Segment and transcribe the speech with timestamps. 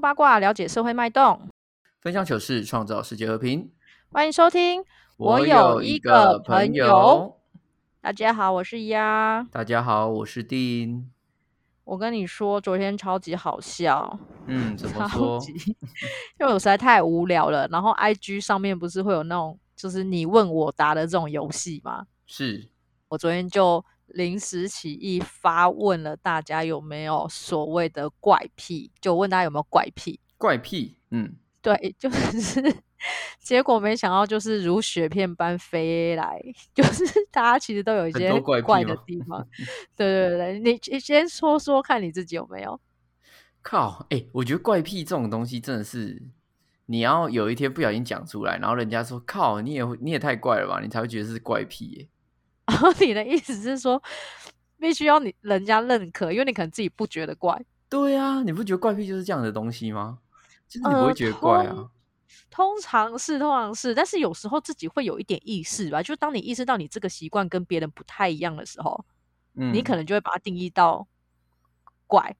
[0.00, 1.38] 透八卦了解社会脉动，
[2.00, 3.70] 分享糗事，创造世界和平。
[4.10, 4.82] 欢迎收听。
[5.18, 7.36] 我有一个朋友，
[8.00, 9.46] 大家好，我是鸭。
[9.52, 11.10] 大家好，我是丁。
[11.84, 14.18] 我跟你说，昨天超级好笑。
[14.46, 15.38] 嗯，怎么说？
[16.40, 17.68] 因为我实在太无聊了。
[17.68, 22.06] 然后 IG 上面不是会有那种就是你问我答的这种游戏吗？
[22.24, 22.70] 是。
[23.08, 30.20] 我昨天就临时起意发问了大家有没有所谓的怪癖，就问大家有没有怪癖。
[30.36, 32.82] 怪癖，嗯，对， 就是。
[33.38, 36.38] 结果没想到，就是如雪片般飞来，
[36.74, 39.42] 就是大家其实都有一些怪的地方。
[39.96, 42.78] 对对对，你你先说说看你自己有没有？
[43.62, 46.22] 靠，哎，我觉得怪癖这种东西真的是，
[46.84, 52.08] 你要有一天不小心讲出来，然后人家说靠，你也你也太怪了吧，你才会觉得是怪癖耶。
[52.70, 54.00] 然后你的意思是说，
[54.78, 57.60] 必须要你人家认可，因为你可能自己不觉得怪。
[57.88, 60.20] 对啊，你不觉得怪癖就是这样的东西吗？
[60.68, 61.90] 就是你不会觉得怪啊。
[62.48, 66.00] 通常是，通常是，但是有时候自己会有一点意识吧。
[66.00, 69.04] 就当你意识到你这个习惯跟别人不太一样的时候，
[69.56, 71.06] 嗯，你可能就会把它定义到
[72.06, 72.36] 怪，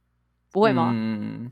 [0.53, 0.93] 不会吗？
[0.95, 1.51] 嗯。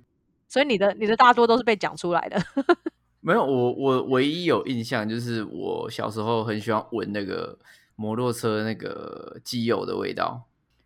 [0.48, 2.40] 所以你的你的大多都是被讲出来的。
[3.20, 7.58] 没有，我我唯一有印象就是我小时候很喜欢闻那个
[7.98, 10.44] 摩托车那个机油的味道。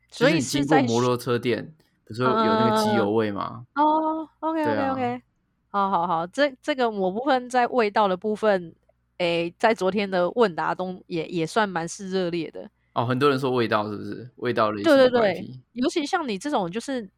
[0.08, 1.74] 所以经过摩托车店，
[2.06, 3.66] 不是有那个机油味吗？
[3.74, 5.22] 哦，OK OK OK。
[5.68, 8.74] 好好好，这这个某部分在味道的部分，
[9.18, 13.06] 诶，在昨天的问答中也也算蛮是热烈的哦。
[13.06, 14.82] 很多人说味道是不是味道类？
[14.82, 17.08] 对对对，尤其像你这种，就是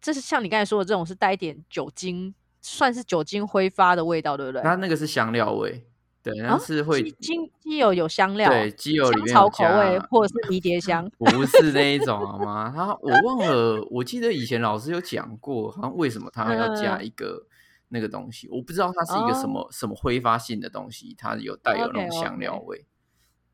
[0.00, 4.60] 这是像你刚才说的这种，是带一点酒精，算是酒精挥发的味道，对不对？
[4.62, 5.86] 它那个是香料味，
[6.22, 12.72] 对，那是会鸡鸡油有香料，对，鸡油里面草口味或者是迷迭 香，不 是那一种好吗？
[12.74, 17.46] 他我忘了，我记得以前老师有讲过，好像为什么他要加一个。
[17.92, 22.86] 那个东西我不知道它是一个什么什么挥发性的东西，它有带有那种香料味。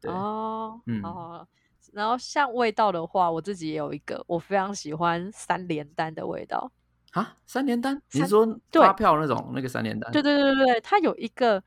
[0.02, 1.48] 哦，嗯，好。
[1.94, 6.70] 然后像味道的话，我自己也有一个，我非常喜欢三连单的味道。
[7.16, 7.98] 啊，三连单？
[8.12, 10.12] 你是说发票那种那个三连单？
[10.12, 11.62] 对对对对对，它有一个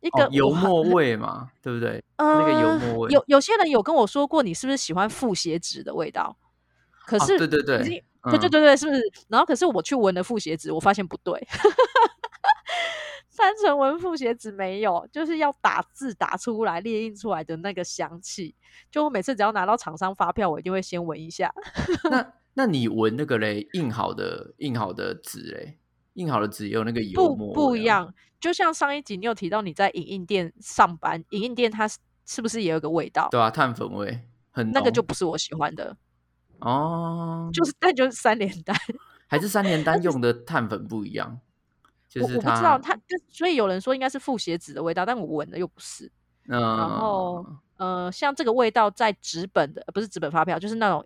[0.00, 2.02] 一个油墨 味嘛，对不对？
[2.16, 3.12] 那个油墨味。
[3.12, 6.34] 有有些人有跟我说过，你是不是喜欢复写纸的味道？
[7.06, 9.02] 可是，对对对，对对对对，是不是？
[9.28, 11.46] 然后可是我去闻了复写纸，我发现不对。
[13.36, 18.54] 单纯闻复写纸没有，就是要打字打出来、列印出来的那个香气。
[18.90, 21.52] 就我每次只要拿到厂商发票，我一定会先闻一下。
[22.10, 23.68] 那那你闻那个嘞？
[23.74, 25.78] 印好的印好的纸嘞？
[26.14, 28.14] 印好的纸有那个油不不一样。
[28.40, 31.86] 就像上一集你有提到你在影印店上班，影印店它
[32.24, 33.28] 是不是也有个味道？
[33.30, 35.94] 对啊，碳粉味很那个就不是我喜欢的
[36.60, 37.50] 哦。
[37.52, 38.74] 就是那就是三连单，
[39.28, 41.38] 还是三连单用的碳粉不一样。
[42.14, 46.10] 我我不知道，它就所以有人说应该是复写纸的味道，但我闻的又不是。
[46.44, 47.44] 然后
[47.76, 51.04] 呃，像这个味道在纸本的不是纸本发票，就是那种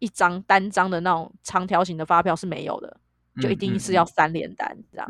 [0.00, 2.96] 一张单张的那种长条形的发票是没有的，
[3.40, 5.08] 就一定是要三连单这样。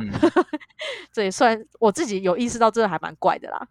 [1.11, 3.67] 这也算我自己有意识到，这个还蛮怪的啦，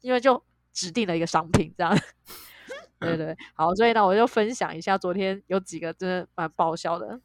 [0.00, 0.40] 因为就
[0.72, 1.92] 指定了一个商品这样。
[3.00, 7.20] 对对， 好，所以呢，我就分享一下昨天有几个真的蛮爆笑的。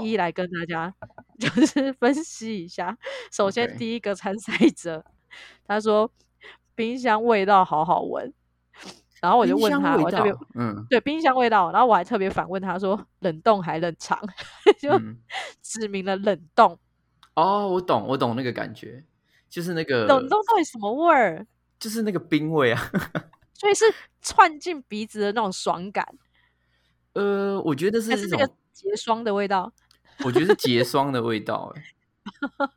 [0.00, 0.94] 一一来跟大家
[1.38, 2.96] 就是分析一下。
[3.30, 5.04] 首先，第一个参赛者
[5.66, 6.10] 他说
[6.74, 8.32] 冰箱味道好好闻，
[9.20, 14.18] 然后我就问他，我特别嗯，对冰箱味道，然后我还特别反问他说冷冻还冷藏，
[14.78, 14.90] 就
[15.62, 16.78] 指明了冷冻。
[17.34, 19.04] 哦，我懂，我懂那个感觉，
[19.48, 21.46] 就是那个冷冻到底什么味儿？
[21.78, 22.80] 就是那个冰味啊，
[23.54, 23.84] 所以是
[24.20, 26.06] 窜进鼻子的那种爽感。
[27.12, 28.50] 呃，我觉得是那个。
[28.76, 29.72] 结霜的味道，
[30.22, 31.72] 我觉得是结霜的味道。
[31.74, 32.68] 哎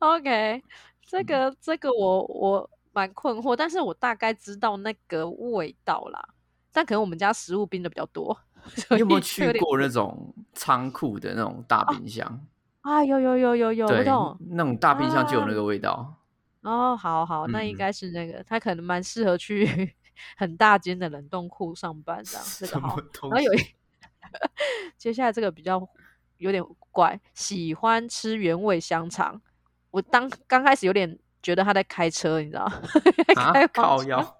[0.00, 0.62] ，OK，
[1.06, 6.28] 这个这个我我蛮困惑，但是我大概知道那个味道啦。
[6.72, 8.38] 但可能我们家食物冰的比较多。
[8.90, 12.46] 你有没有去过那种仓库的那种大冰箱？
[12.82, 16.14] 啊，有有有有有，那种那种大冰箱就有那个味道。
[16.62, 19.94] 哦，好好，那应该是那个，他可能蛮适合去
[20.38, 22.46] 很大间的冷冻库上班这样。
[22.58, 23.58] 这个好，然后有一。
[24.96, 25.86] 接下来这个比较
[26.38, 29.42] 有点怪，喜欢吃原味香肠。
[29.90, 32.70] 我当刚开始有点觉得他在开车，你知道？
[33.52, 34.38] 开烤腰。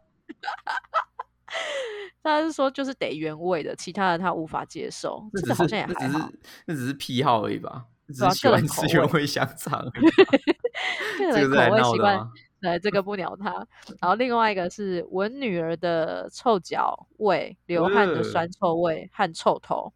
[2.22, 5.28] 他是说就是得原味的，其他的他无法接受。
[5.34, 6.30] 这个好像也还好，
[6.66, 7.86] 那只是癖好而已吧？
[8.08, 9.84] 只是喜欢吃原味香肠。
[11.18, 12.30] 个人口味习惯。
[12.60, 13.66] 对，这个不鸟他。
[14.00, 19.92] 然后另外一个是闻女儿的臭脚味、流汗的酸臭味和臭头。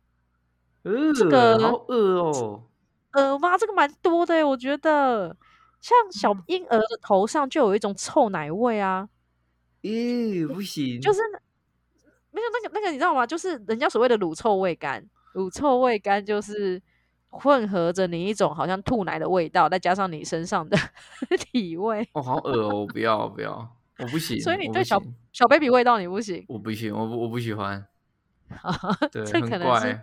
[1.15, 2.65] 这个好恶哦。
[3.13, 3.57] 恶吗？
[3.57, 5.37] 这个蛮多的，我觉得。
[5.81, 9.09] 像小婴儿的头上就有一种臭奶味啊！
[9.83, 11.21] 咦，不行，就是
[12.33, 13.27] 没有那个那个，你知道吗？
[13.27, 16.83] 就是人家所谓的乳臭味干，乳臭味干就是
[17.29, 20.77] 混合着你一种好像吐奶的味道，再加上你身上的
[21.39, 22.09] 体味。
[22.13, 22.87] 哦，好恶哦！
[22.87, 24.41] 不要不要，我不行。
[24.41, 25.01] 所以你对小
[25.33, 26.45] 小 baby 味道你不行？
[26.49, 27.87] 我不行，我不我不喜欢。
[29.13, 30.01] 对，这可能是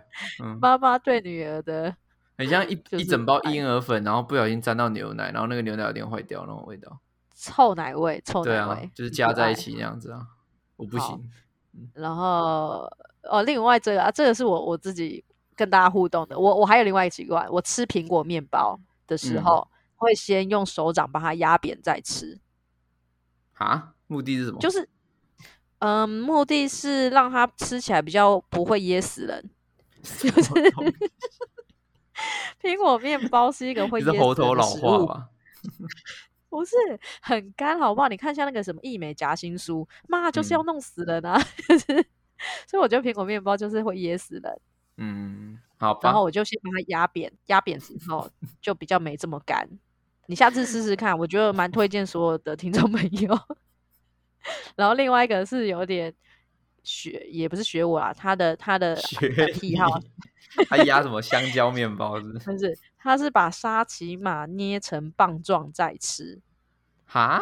[0.60, 1.94] 妈妈对女儿的。
[2.36, 6.98] 很像一一整包婴儿粉，然后不小心沾到牛奶，然后那个牛奶有点坏掉那种味道，
[7.34, 10.26] 臭奶味，臭奶味，就是加在一起那样子啊，
[10.76, 11.30] 我不行。
[11.92, 12.90] 然后
[13.22, 15.24] 哦，另外这个啊，这个是我我自己
[15.56, 19.66] 跟大家互动的，我我还有另外一个习惯，我吃苹果面包的时候
[19.96, 22.38] 会先用手掌把它压扁再吃。
[23.54, 23.94] 啊？
[24.06, 24.58] 目的是什么？
[24.58, 24.86] 就是，
[25.78, 29.50] 嗯，目的是让它吃起来比较不会噎死人，
[30.02, 30.50] 就是。
[32.62, 35.28] 苹果面包是一个会噎死猴头老化吧？
[36.48, 36.76] 不是
[37.20, 38.08] 很干，好不好？
[38.08, 41.36] 你看一下那个什么益美夹心酥，妈就是要弄死人啊！
[42.68, 44.60] 所以我觉得苹果面包就是会噎死人。
[44.98, 45.98] 嗯，好。
[46.02, 48.30] 然后我就先把它压扁，压扁之后
[48.60, 49.68] 就比较没这么干。
[50.26, 53.36] 你下次试试看，我觉得蛮推荐所有的听众朋友。
[54.76, 56.14] 然后另外一个是有点
[56.84, 58.94] 学，也不是学我啦，他的他的
[59.54, 59.88] 癖好。
[60.68, 62.32] 他压什么香蕉面包是？
[62.38, 66.40] 不是，他是把沙琪玛捏成棒状再吃。
[67.06, 67.40] 哈？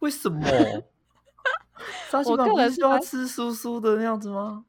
[0.00, 0.40] 为什么？
[2.10, 4.64] 沙琪玛不是要吃酥酥的那样子吗？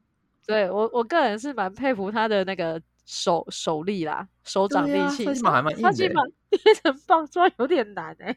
[0.46, 5.24] 对我，我个人是蛮佩服他的那个手手力啦，手掌力气。
[5.24, 5.90] 沙琪玛还蛮硬的。
[5.90, 8.36] 沙琪玛捏成棒状有点难哎。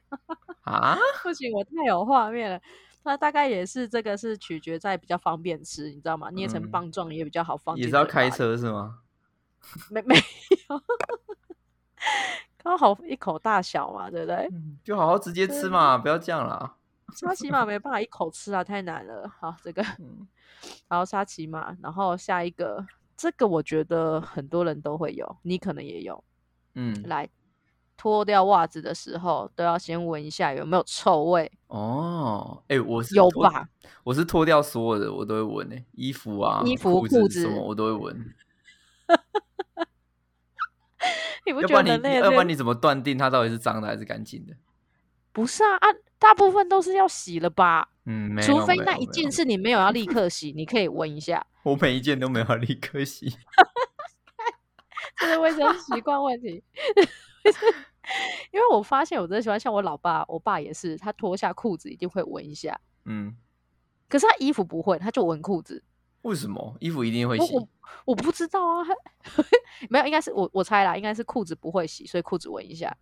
[0.61, 0.97] 啊？
[1.21, 2.59] 不行，我太有画面了。
[3.03, 6.29] 那大概也是这个是取决在比较方便吃，你知道吗？
[6.31, 7.75] 捏成棒状也比较好放。
[7.77, 8.99] 也是要开车是吗？
[9.91, 10.81] 没没有，
[12.57, 14.49] 刚好一口大小嘛，对不对？
[14.83, 16.75] 就好好直接吃嘛，不要这样啦。
[17.15, 19.27] 沙琪玛没办法一口吃啊，太难了。
[19.39, 19.81] 好，这个，
[20.87, 22.85] 然后沙琪玛，然后下一个，
[23.17, 26.23] 这个我觉得很多人都会有，你可能也有。
[26.75, 27.27] 嗯，来
[27.99, 31.51] 脱掉袜子的时候，都要先闻一下有没有臭味。
[31.67, 33.67] 哦，哎，我是有吧？
[34.05, 38.33] 我是脱掉所有的，我都会闻诶，衣服啊，衣服、裤子什么，我都会闻。
[41.45, 44.55] 你不觉得你要不然你怎么断定它到底是脏的还是干净的？
[45.33, 45.87] 不是啊啊，
[46.17, 47.89] 大部分都是要洗了吧？
[48.05, 51.45] 嗯，除非那一件是你没有要立刻洗，你可以闻一下。
[51.63, 53.27] 我每一件都没有要立刻洗，
[55.19, 56.63] 这是卫生习惯问题。
[58.51, 62.79] 因为我发现我真的喜欢像我老爸，我爸也是，他脱下裤子一定会闻一下。
[63.05, 63.35] 嗯，
[64.07, 65.83] 可是他衣服不会，他就闻裤子。
[66.23, 67.55] 为什么衣服一定会洗？
[67.55, 67.69] 我
[68.05, 68.85] 我不知道啊，
[69.89, 72.95] 没有，应该是我我猜啦，应该是裤子不会洗，所以裤子闻一下。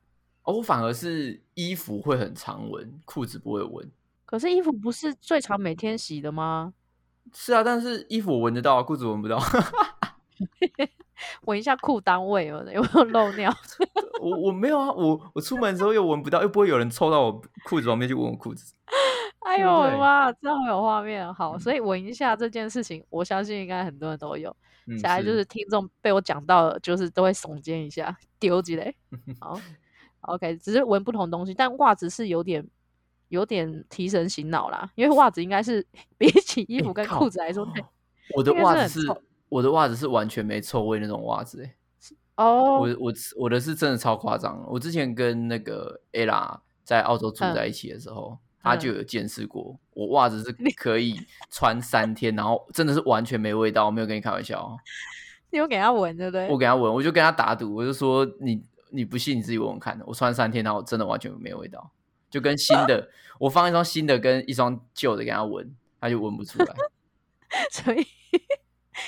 [0.44, 3.92] 哦，我反而是衣服会很常闻，裤子不会闻。
[4.26, 6.74] 可是衣服不是最常每天洗的吗？
[7.34, 9.40] 是啊，但是衣服我闻得到，裤子闻不到。
[11.46, 13.54] 闻一下裤裆味有有没有漏 尿？
[14.22, 18.74] 我我没有啊，我我出门的时候又闻不到，又不会有人凑到我裤子旁边去闻我裤子。
[19.40, 24.56] 哎呦我的妈，真的好有画面，好，所以闻一下这件事情，我相信应该很多人都有。
[25.00, 28.96] 下来就是听众被我讲到，就是都会耸肩一下，丢几嘞。
[29.40, 29.60] 好
[30.22, 32.66] ，OK，只是闻不同东西，但袜子是有点
[33.30, 35.86] 有点提神醒脑啦，因为袜子应该是
[36.18, 37.68] 比起衣服跟裤子来说，
[38.36, 39.08] 我的袜子是
[39.50, 41.76] 我的袜子是完全没臭味那种袜子，哎，
[42.36, 48.38] 哦，我我我的是真的超夸张，我之前跟那个 ella 在澳洲住在一起的时候。
[48.60, 51.18] 他就有见识过，我袜子是可以
[51.50, 54.78] 穿三天，然后真的是完全没味道，我没有跟你开玩笑。
[55.52, 56.50] 你有给他闻对不对？
[56.50, 61.90] 我给他闻，我就跟他打赌，我就说你你不信你自己闻闻看，我穿三天，然后真的完全没有味道，
[62.30, 66.76] 就跟新的， 我放一双新的跟一双旧的给他闻，他就闻不出来。
[67.72, 68.06] 所以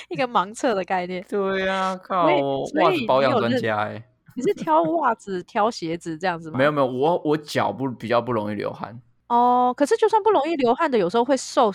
[0.08, 1.24] 一个盲测的概念。
[1.28, 4.02] 对啊，靠，袜子保养专家哎，
[4.34, 6.58] 你是挑袜子、挑鞋子这样子吗？
[6.58, 9.00] 没有没有，我我脚不比较不容易流汗。
[9.28, 11.72] 哦，可是就算不容易流汗的，有时候会受，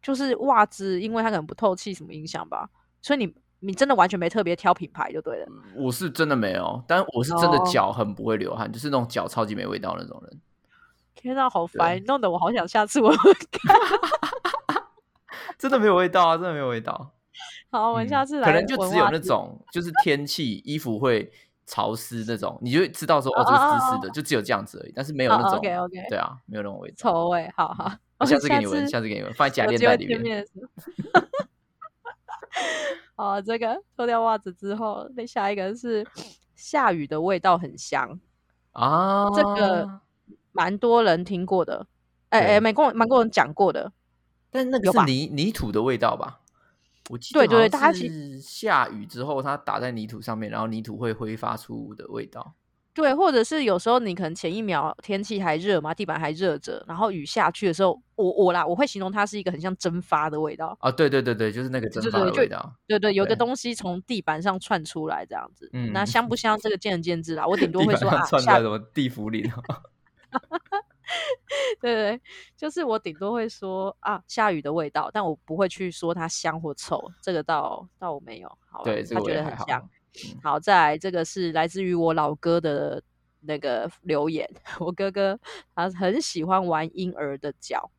[0.00, 2.68] 就是袜子，因为它可能不透气，什么影响吧？
[3.00, 5.46] 所以你你真的完全没特别挑品牌就对了。
[5.76, 10.40] 我是真的没有，但我是真的脚很不会流汗，就是那种脚超级没味道那种人。
[11.14, 13.76] 天啊，好烦，弄得我好想下次闻闻看。
[15.58, 17.12] 真的没有味道啊，真的没有味道。
[17.70, 18.46] 好，我们下次来。
[18.46, 21.32] 可能就只有那种，就是天气衣服会。
[21.64, 30.44] 潮湿那种，你就知道说哦，这个湿湿的，就只有这样子而已，但是没有那种，对啊，没有那种味道，臭味，好好，我下次给你闻，下次给你闻，放在 假链袋里面。
[33.14, 36.04] 哦，这个脱掉袜子之后，那下一个是
[36.56, 38.18] 下雨的味道很香
[38.72, 40.00] 啊，这个
[40.50, 41.86] 蛮多人听过的，
[42.30, 43.92] 哎哎，蛮多蛮多人讲过的，
[44.50, 46.40] 但那个是泥泥土的味道吧？
[47.10, 52.54] 我记得对对对，它是下雨之后，它打在泥土上面，然后泥土会挥发出的味道。
[52.94, 60.76] 对，或者是有时候你可能前一秒天气还热嘛，地板还热着，然后雨下去的时候，我我啦，我会形容它是一个很像蒸发的味道。
[60.78, 62.74] 啊，对对对对，就是那个蒸发的味道。
[62.86, 65.70] 对对，有个东西从地板上窜出来这样子。
[65.72, 66.58] 嗯，那香不香？
[66.58, 67.46] 这个见仁见智啦。
[67.46, 69.50] 我顶多会说啊，下什么地府里。
[71.80, 72.20] 对对，
[72.56, 77.02] 就是我顶多会说啊，下雨的味道，但我不会去说它香或臭。
[77.20, 78.58] 这个倒倒我没有。
[78.70, 79.88] 好，对，他觉得很香。
[80.42, 83.02] 好，再来这个是来自于我老哥的
[83.40, 84.48] 那个留言。
[84.78, 85.38] 我哥哥
[85.74, 87.90] 他很喜欢玩婴儿的脚，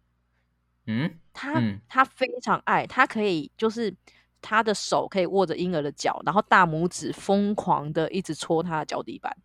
[0.85, 3.93] 嗯，他他非常爱，他可以就是
[4.41, 9.35] 他的手可以握着婴儿的脚，然后大拇指疯狂的一直戳他的脚底板，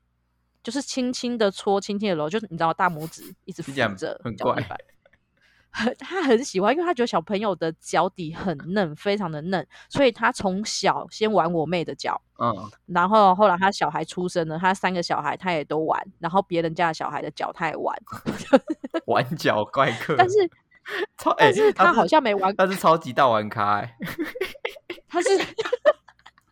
[0.68, 3.88] 就是轻轻的搓，轻轻的揉，就是你知道大拇指一直扶着
[4.36, 4.78] 脚底板。
[5.70, 17.96] 很他很喜欢，因为他觉得小朋友的脚底很嫩，非常的嫩，所以他从小先玩我妹的脚，嗯，然后后来他小孩出生了，他三个小孩他也都玩，然后别人家的小孩的脚他也玩，
[19.08, 20.50] 玩脚怪客， 但是
[21.16, 23.96] 超，但是他好像没玩，他是超级大玩咖，哎，
[25.08, 25.28] 他是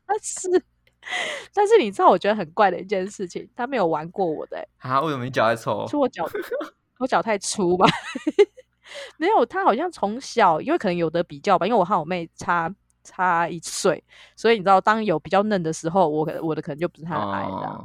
[0.07, 0.49] 他是，
[1.55, 5.87] 但是你知道我觉得很怪的一件事情，他没有玩过我的，啊，为什么你脚在臭？
[5.89, 6.29] 是我脚
[6.99, 7.87] 我脚太粗吧？
[9.19, 12.73] 没有，他好像从小，因为可能有的比较吧，因为我和我妹差
[13.03, 14.03] 差一岁，
[14.37, 17.85] 所以你知道，当有比较嫩的时候，我可我的可能就不是他矮的。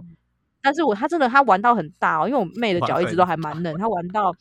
[0.63, 4.31] 但是我他真的他玩到很大哦，因为我妹的脚一直都还蛮嫩，他玩到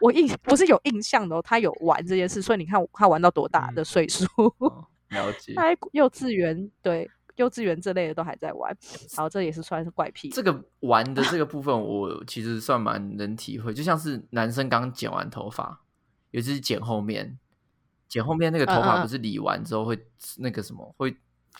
[0.00, 4.24] 我印不是有印象的哦，他有玩这件事，所以你看他玩到多大的岁数？
[5.10, 7.08] 了解，他幼稚园对
[7.40, 8.76] 幼稚园这类的都还在玩，
[9.16, 10.28] 然后这也是算是怪癖。
[10.28, 15.80] 这个玩的这个 部分，我其实算蛮能体会，就像是男生刚剪完头发。
[16.32, 17.38] 尤其是剪后面，
[18.06, 19.98] 剪后面那个头发不是理完之后会
[20.38, 21.16] 那个什么会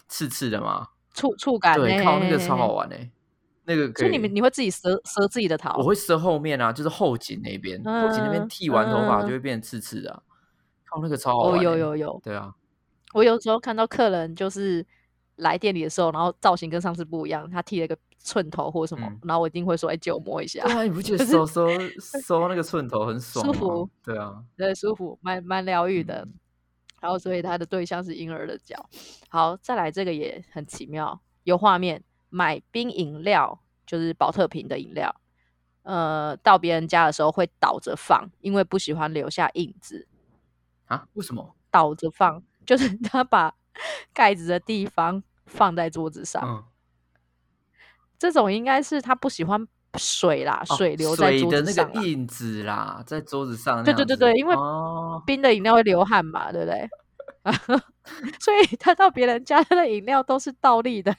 [0.07, 0.87] 刺刺的吗？
[1.13, 3.11] 触触感，对，靠那个超好玩诶。
[3.65, 5.71] 那个所以你们你会自己折折自己的头？
[5.79, 10.23] 我会折后面啊，就是后颈那边，后颈那边剃完头发就会变刺刺的。
[10.85, 12.55] 靠那个超好玩，有有有，对啊。
[13.13, 14.87] 我有时候看到客人就是
[15.41, 17.97] 来店里的时候，然后造型跟上次不一样，他剃了个。
[18.23, 21.67] 寸头或什么，然后我一定会说：“哎，借我摸一下。”对啊，你不觉得收收
[22.23, 23.91] 收那个寸头很爽舒服？
[24.05, 26.17] 对啊，对，舒服，蛮蛮疗愈的。
[27.01, 28.91] 然后，所以他的对象是婴儿的脚。
[29.31, 32.05] 好，再来这个也很奇妙，有画面。
[32.29, 35.19] 买冰饮料就是保特瓶的饮料，
[35.85, 40.07] 呃，到别人家的时候会倒着放，因为不喜欢留下印子
[40.85, 41.09] 啊？
[41.15, 42.43] 为什么倒着放？
[42.67, 43.55] 就是 他把
[44.13, 46.64] 盖子的地方放在桌子上。
[48.19, 49.66] 这种应该是他不喜欢
[49.97, 51.87] 水啦，水流在桌子上。
[51.87, 53.83] 的那个印子啦，在桌子上。
[53.83, 54.54] 对对对对，因为
[55.26, 56.88] 冰的饮料会流汗嘛，对不对？
[58.38, 61.14] 所以他到别人家的饮料都是倒立的。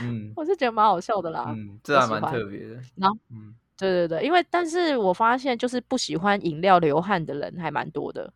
[0.00, 1.44] 嗯， 我是觉得蛮好笑的啦。
[1.48, 2.80] 嗯，这还蛮特别的。
[2.96, 8.32] 然后，嗯，对对对，因为但是我发现就是不喜欢饮料流汗的人还蛮多的。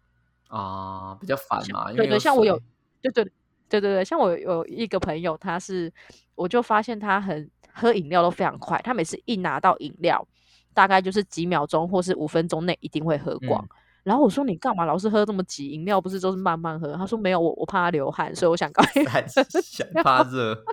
[0.48, 1.90] 啊，比较烦嘛。
[1.92, 2.60] 对对，像我有，
[3.00, 3.32] 对对
[3.80, 5.92] 对对对，像我有一个朋友，他是。
[6.34, 10.26] 我就发现他很喝饮料都非常快，他每次一拿到饮料，
[10.72, 13.62] 大概就是几秒钟或是五分钟内一定会喝光。
[14.02, 15.68] 然后我说：“你干嘛老是喝这么急？
[15.68, 20.64] 饮料不是都是慢慢喝？”他说：“没有，我我怕他流汗，所以我想赶快 想怕热。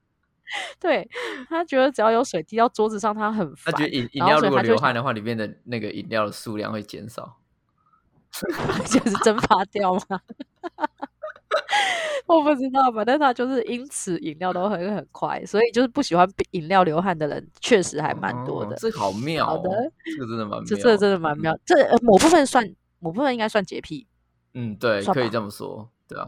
[0.78, 1.08] ”对
[1.48, 7.38] 他觉得只要有水滴到桌子上，他很他觉得饮饮料如果流汗的话，里面的那个饮料的数量会减少，
[8.86, 10.20] 就是蒸发掉吗？
[12.26, 18.74] 我不知道，反正他就是因此饮料都很很快，所以就是不喜欢饮料流汗的人确实还蛮多的。
[18.76, 19.70] 这好妙，好的，
[20.16, 21.56] 这个真的蛮，这这真的蛮妙。
[21.64, 22.64] 这某部分算
[22.98, 24.06] 某部分应该算洁癖。
[24.54, 26.26] 嗯，对，可以这么说，对啊，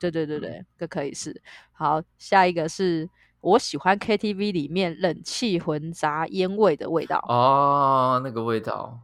[0.00, 1.40] 对对对对，这可以是。
[1.72, 3.08] 好，下一个是
[3.40, 7.24] 我喜欢 KTV 里面冷气混杂烟味的味道。
[7.28, 8.98] 哦，那个味道，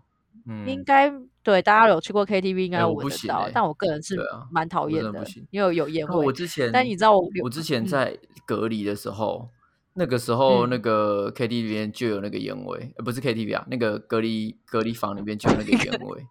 [0.46, 1.12] 嗯，应该。
[1.44, 4.16] 对，大家有去过 KTV 应该闻得到，但我个人是
[4.52, 6.26] 蛮讨厌的，因为有烟味。
[6.26, 9.48] 我之前，但你知道我，我之前在隔离的时候，
[9.94, 16.24] 那个时候那个 KTV 里面就有那个烟味，呃，不是 KTV 啊，那个隔离隔离房里面就有那个烟味。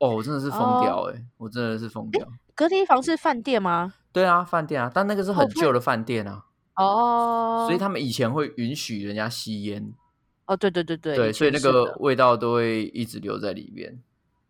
[0.00, 2.28] 哦，我真的是疯掉哎，我真的是疯掉。
[2.54, 3.94] 隔离房是饭店吗？
[4.12, 6.44] 对啊，饭店啊，但那个是很旧的饭店啊。
[6.76, 9.94] 哦，所以他们以前会允许人家吸烟。
[10.46, 13.96] 哦，对对对对，对，所以那个味道都会一直留在里面。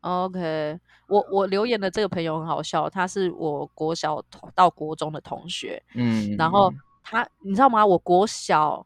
[0.01, 4.21] OK，我我留言的这个朋友很好笑，他是我国小
[4.55, 6.73] 到国中的同学，嗯，然后
[7.05, 7.87] 他你知道吗？
[7.87, 8.85] 我国小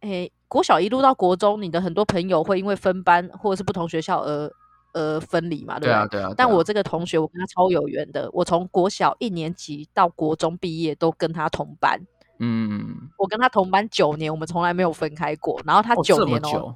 [0.00, 4.50] 诶，国小一路到国中，你的很多朋友会因为分班或者是不同学校而
[4.94, 5.78] 而分离嘛？
[5.78, 6.32] 对啊，对啊。
[6.36, 12.00] 但我这个同学，我跟他超有缘的，我从国小一年级到国中毕业都跟他同班。
[12.40, 15.60] 嗯，我跟他同班九年，我们从来没有分开过。
[15.64, 16.74] 然后他九年哦，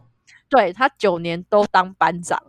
[0.49, 2.43] 对他九年都当班长。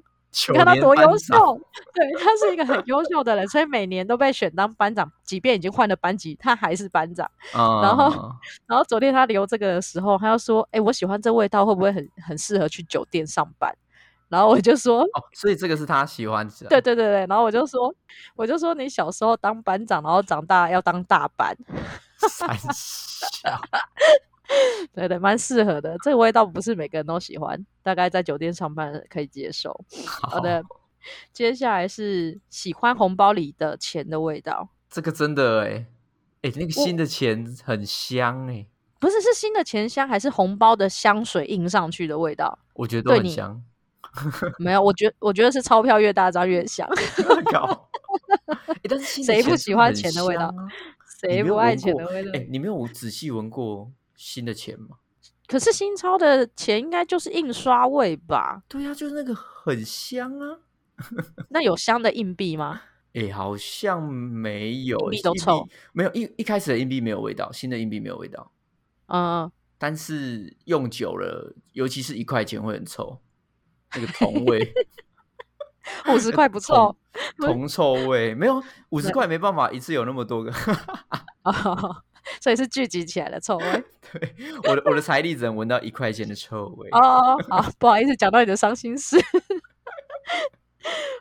[0.49, 1.61] 你看他多优秀，
[1.93, 5.11] 对他是一个很优秀的人，所以每年都被选当班长。
[5.23, 7.29] 即便已经换了班级，他还是班长。
[7.53, 8.09] 然后，
[8.65, 13.71] 然后昨天他留这个的时候，他要说：“哎，我喜欢这味道，会不会很很适合去酒店上班？”
[14.29, 17.25] 然后我就说：“哦，所以这个是他喜欢的。”对对对对。
[17.27, 17.93] 然后我就说
[18.35, 21.55] ：“我就说你小时候当班长，然后长大要当大班。
[22.29, 23.59] ”三小。
[24.93, 25.97] 对对，蛮适合的。
[26.03, 29.73] 这个味道不是每个人都喜欢，大概在酒店上班可以接受。
[30.05, 30.63] 好的，
[31.31, 34.69] 接下来是喜欢红包里的钱的味道。
[34.89, 35.85] 这个真的哎
[36.43, 38.67] 哎，那个新的钱很香哎，
[38.99, 42.59] 不是是新的钱香，还是红包的香水印上去的味道？
[42.73, 43.63] 我觉得都很香。
[44.59, 46.87] 没有，我觉我觉得是钞票越大张越香。
[48.89, 50.53] 但是谁不喜欢钱的味道？
[51.19, 52.31] 谁不爱钱的味道？
[52.33, 53.91] 哎，你没有仔细闻过？
[54.15, 54.97] 新的钱吗？
[55.47, 58.63] 可是新钞的钱应该就是印刷味吧？
[58.67, 60.59] 对呀，就是那个很香啊。
[61.49, 62.81] 那有香的硬币吗？
[63.13, 65.67] 哎，好像没有，硬币都臭。
[65.91, 68.51] 没有一一开始的硬币没有味道，新的硬币没有味道。
[69.07, 73.19] 嗯，但是用久了，尤其是一块钱会很臭，
[73.95, 74.73] 那个铜味。
[76.07, 76.95] 五十块不错，
[77.37, 80.51] 铜臭味没有，五十块没办法一次有那么多个。
[82.39, 83.83] 所以是聚集起来的臭味。
[84.13, 84.33] 对，
[84.63, 86.87] 我的我的财力只能闻到一块钱的臭味。
[86.91, 89.17] 哦，好，不好意思，讲到你的伤心事。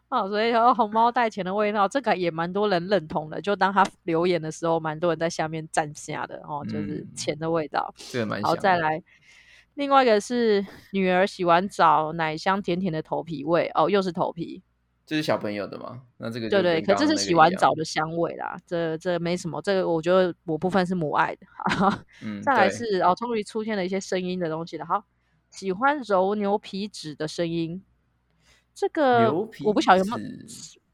[0.09, 3.41] 好，所以说红包带钱的味道，这个也蛮多人认同的。
[3.41, 7.93] 就当他留言的时候，蛮多人在下面赞下的哦，就是钱的味道。
[7.97, 8.55] 这个蛮好。
[8.55, 9.03] 再来，
[9.75, 13.71] 另外一个是女儿洗完澡，奶香甜甜的头皮味。
[13.75, 14.63] 哦，又是头皮。
[15.05, 16.03] 这是小朋友的吗？
[16.19, 18.57] 那这个对对，可这是洗完澡的香味啦。
[18.67, 21.47] 这这没什么，这个我觉得我部分是母爱的。
[22.23, 24.87] 嗯，再来是哦，终于出现了一些声音的东西了。
[24.87, 25.05] 好，
[25.51, 27.83] 喜欢揉牛皮纸的声音。
[28.75, 29.31] 这个
[29.65, 30.11] 我不晓得有没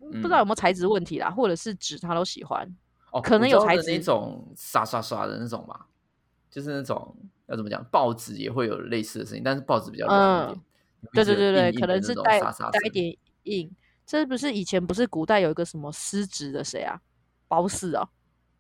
[0.01, 2.77] 有，不知道有没有材质问题啦，或者是纸他都喜欢。
[3.13, 5.87] 哦，可能有材质那种沙沙沙的那种吧，
[6.51, 7.15] 就是那种
[7.49, 10.61] 要怎么讲，报纸也会有类似的声音，但是报纸比较软一点。
[11.13, 13.71] 对对对对，可能是带带一点硬。
[14.05, 17.01] 这不是以前不是古代有一个什么失职的谁啊？
[17.47, 18.09] 褒姒啊，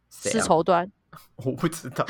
[0.09, 0.89] 丝绸缎。
[1.45, 2.05] 我不知道。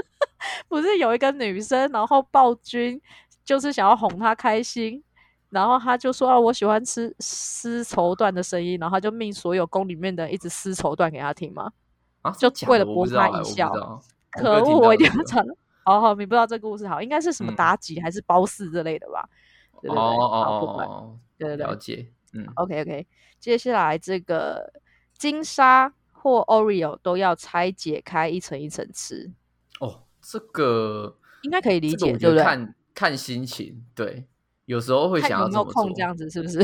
[0.68, 3.00] 不是有一个女生，然后暴君
[3.44, 5.02] 就是想要哄她开心，
[5.50, 11.70] 然后他就说啊，我喜欢吃丝绸缎的声音，然后就命所有宫里面的一直丝绸缎给她听吗？
[12.22, 13.70] 啊，就为了博他一笑。
[14.30, 15.42] 可恶，我一定要查。
[15.84, 19.28] 好好，你不知道这个故事好，应该是什么妲己还是褒姒之类的吧？
[19.82, 22.12] 哦哦哦，对对对，了解。
[22.32, 23.06] 嗯，OK OK，
[23.38, 24.72] 接下来这个
[25.16, 29.32] 金沙或 Oreo 都要拆解开一层一层吃。
[29.80, 32.44] 哦，这个应该可以理解，对不对？
[32.44, 34.28] 看看心情，对，
[34.66, 36.58] 有时候会想要有没有空这样子，是不是？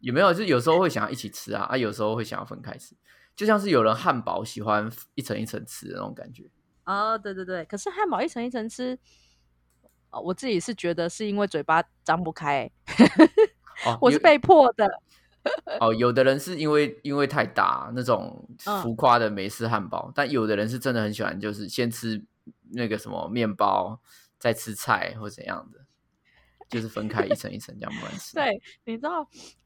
[0.00, 0.32] 有没有？
[0.32, 2.96] 就有时候会想要一起吃啊，啊，有时候会想要分开吃，
[3.36, 6.50] 就像是有人汉堡喜欢一层一层吃的那种感觉。
[6.88, 8.98] 哦，对对对，可是汉堡一层一层吃，
[10.10, 12.70] 哦，我自己是觉得是因为嘴巴张不开。
[14.00, 14.90] 我是被迫的。
[15.80, 18.48] 哦，有的人是因为因为太大那种
[18.82, 22.24] 浮夸的美式汉堡，但有的人是真的很喜欢，就是先吃
[22.72, 24.00] 那个什么面包，
[24.38, 25.80] 再吃菜或怎样的，
[26.70, 28.34] 就是分开一层一层这样慢慢吃。
[28.40, 29.20] 对，你知道，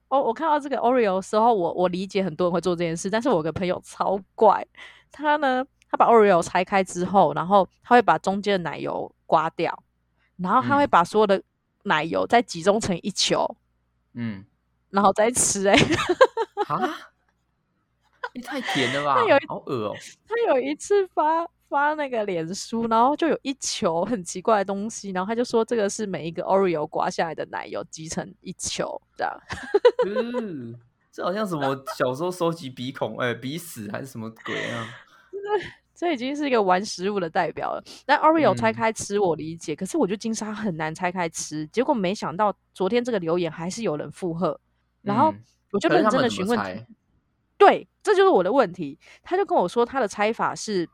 [0.09, 4.67] 哦我看到这个 Oreo 的时候，我我理解很多人会做这件事，但是我个朋友超怪，
[5.11, 9.85] 他呢，他把 Oreo 拆开之后，然后他会把中间的奶油刮掉，
[10.39, 11.41] 然后他会把所有的
[11.85, 13.47] 奶油再集中成一球。
[14.15, 14.43] 嗯，
[14.89, 15.77] 然后再吃哎，
[16.67, 16.97] 啊，
[18.35, 19.23] 你太甜了吧？
[19.47, 19.97] 好恶哦！
[20.27, 29.41] 他有一次发发那个脸书，然后就有一球很奇怪的东西，然后他就说这个是每一个 Oreo 刮下来的奶油集成一球这样。
[30.07, 30.81] 嗯，
[31.13, 34.89] 这好像什么小时候收集鼻孔哎鼻屎还是什么鬼啊？
[36.03, 37.85] 这已经是一个玩食物的代表了。
[38.05, 41.65] 但 Oreo 拆开吃我理解，可是我觉得金沙很难拆开吃。
[41.69, 44.59] 结果没想到昨天这个留言还是有人附和，
[45.03, 45.33] 然后
[45.71, 46.87] 我就认真的询问，
[47.57, 48.99] 对，这就是我的问题。
[49.23, 50.89] 他就跟我说他的拆法是，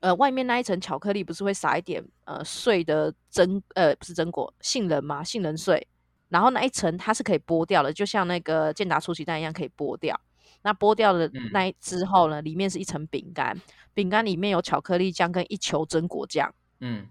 [0.00, 5.22] 呃，外面那一层巧克力不是会撒一点呃碎的榛呃不是榛果杏仁吗？
[5.22, 5.86] 杏仁碎，
[6.30, 10.20] 然后那一层它是可以剥掉的，就像那个健达出奇蛋一样可以剥掉。
[10.62, 13.60] 那剥掉了那之后呢，里面是一层饼干。
[13.94, 17.06] 饼干里面有巧克力酱跟一球榛果酱，嗯，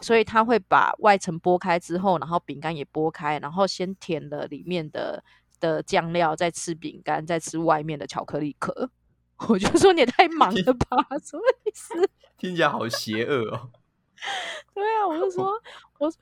[0.00, 5.22] 所以他会把外层剥开之后，然后饼干也剥开，然后先舔了里面的
[5.60, 8.90] 的酱料，再吃饼干，再吃外面的巧克力壳。
[9.48, 11.94] 我就说你也太忙了吧，什么意思？
[12.36, 13.70] 听起来好邪恶哦。
[14.74, 15.52] 对啊，我就说，
[15.98, 16.12] 我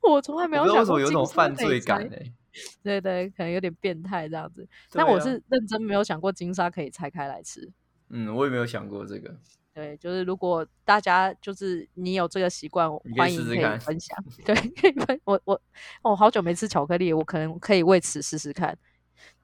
[0.00, 2.32] 我从来没有想过有种犯罪感哎。
[2.82, 4.68] 对对，可能有点变态这样子。
[4.90, 7.70] 但我是认真没有想过金沙可以拆开来吃。
[8.08, 9.34] 嗯，我也没有想过这个。
[9.72, 14.16] 对，就是如果大家就是你有这个习惯，欢迎可以分享。
[14.44, 15.60] 对，可以分我我
[16.02, 18.76] 我好久没吃巧克力，我可能可以为此试试看。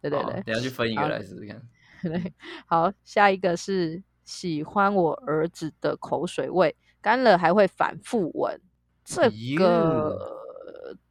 [0.01, 1.63] 对对对，等下去分一个来试试看。
[2.03, 2.33] 对，
[2.67, 8.61] 好，下一个是喜欢我儿子的口水味，干了还会反复闻。
[9.05, 10.36] 这个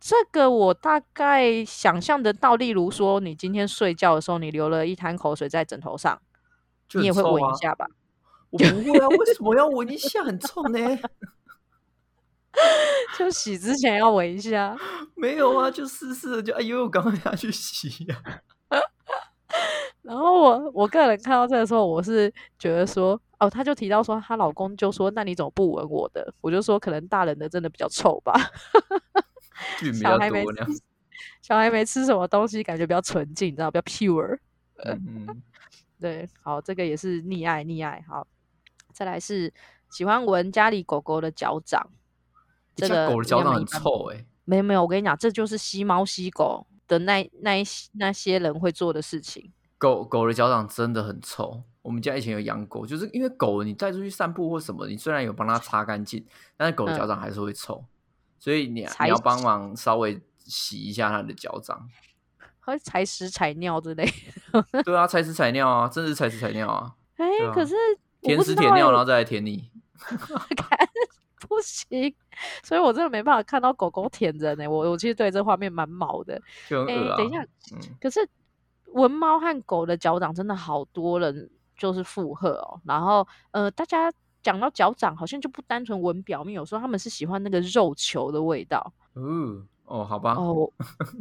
[0.08, 6.22] 这个我大概想象得到，例如说你今天睡觉的时候，你流了一滩口水在枕头上，
[6.94, 7.88] 你也会闻一下吧？
[8.52, 10.24] 我不会啊，为什么要闻一下？
[10.24, 10.78] 很臭呢。
[13.18, 14.78] 就洗之前要闻一下。
[15.18, 18.16] 没有啊，就试试就哎呦，我赶快下去洗呀。
[20.04, 26.32] 然后我我个人看到这个时候，我是觉得说，哦，她就提到说，她老公就说，那你怎么不闻我的？
[26.42, 28.36] 我就说，可能大人的真的比较臭吧。
[29.94, 30.54] 小孩没吃，
[31.42, 34.38] 小孩没吃什么东西，感觉比较纯净，你知道，比较 pure。
[34.84, 35.44] 嗯，
[36.00, 38.26] 对，好，这个也是溺爱，溺爱，好。
[38.94, 39.54] 再来是
[39.90, 41.90] 喜欢闻家里狗狗的脚掌，
[42.76, 44.26] 这个狗的脚掌很臭哎。
[44.46, 47.64] 没有没有，我跟你讲，这就是吸猫吸狗的那那
[47.94, 49.52] 那些人会做的事情。
[49.78, 51.62] 狗狗的脚掌真的很臭。
[51.82, 57.84] 我们家以前有养狗，就是因为狗你带出去散步或什么，你虽然有帮它擦干净，但是狗的脚掌还是会臭，
[58.46, 61.90] 所以你你要帮忙稍微洗一下它的脚掌，
[62.62, 64.08] 会踩屎踩尿之类。
[64.86, 66.94] 对啊，踩屎踩尿啊，真的是踩屎踩尿啊。
[67.16, 67.74] 哎，可是。
[68.22, 69.68] 舔屎舔尿，然后再来舔你，
[71.48, 72.16] 不行，
[72.64, 74.68] 所以我真的没办法看到狗狗舔人呢。
[74.68, 76.36] 我我其实对这画面蛮毛的。
[76.70, 77.44] 哎，等一下，
[78.00, 78.28] 可是
[78.94, 82.80] 闻猫和狗的脚掌真的好多人就是附和哦。
[82.84, 84.12] 然后呃，大家
[84.46, 88.94] 讲到脚掌，好像就不单纯闻表面，有时候他们是喜欢那个肉球的味道。
[89.14, 90.36] 哦哦，好吧。
[90.36, 90.72] 哦，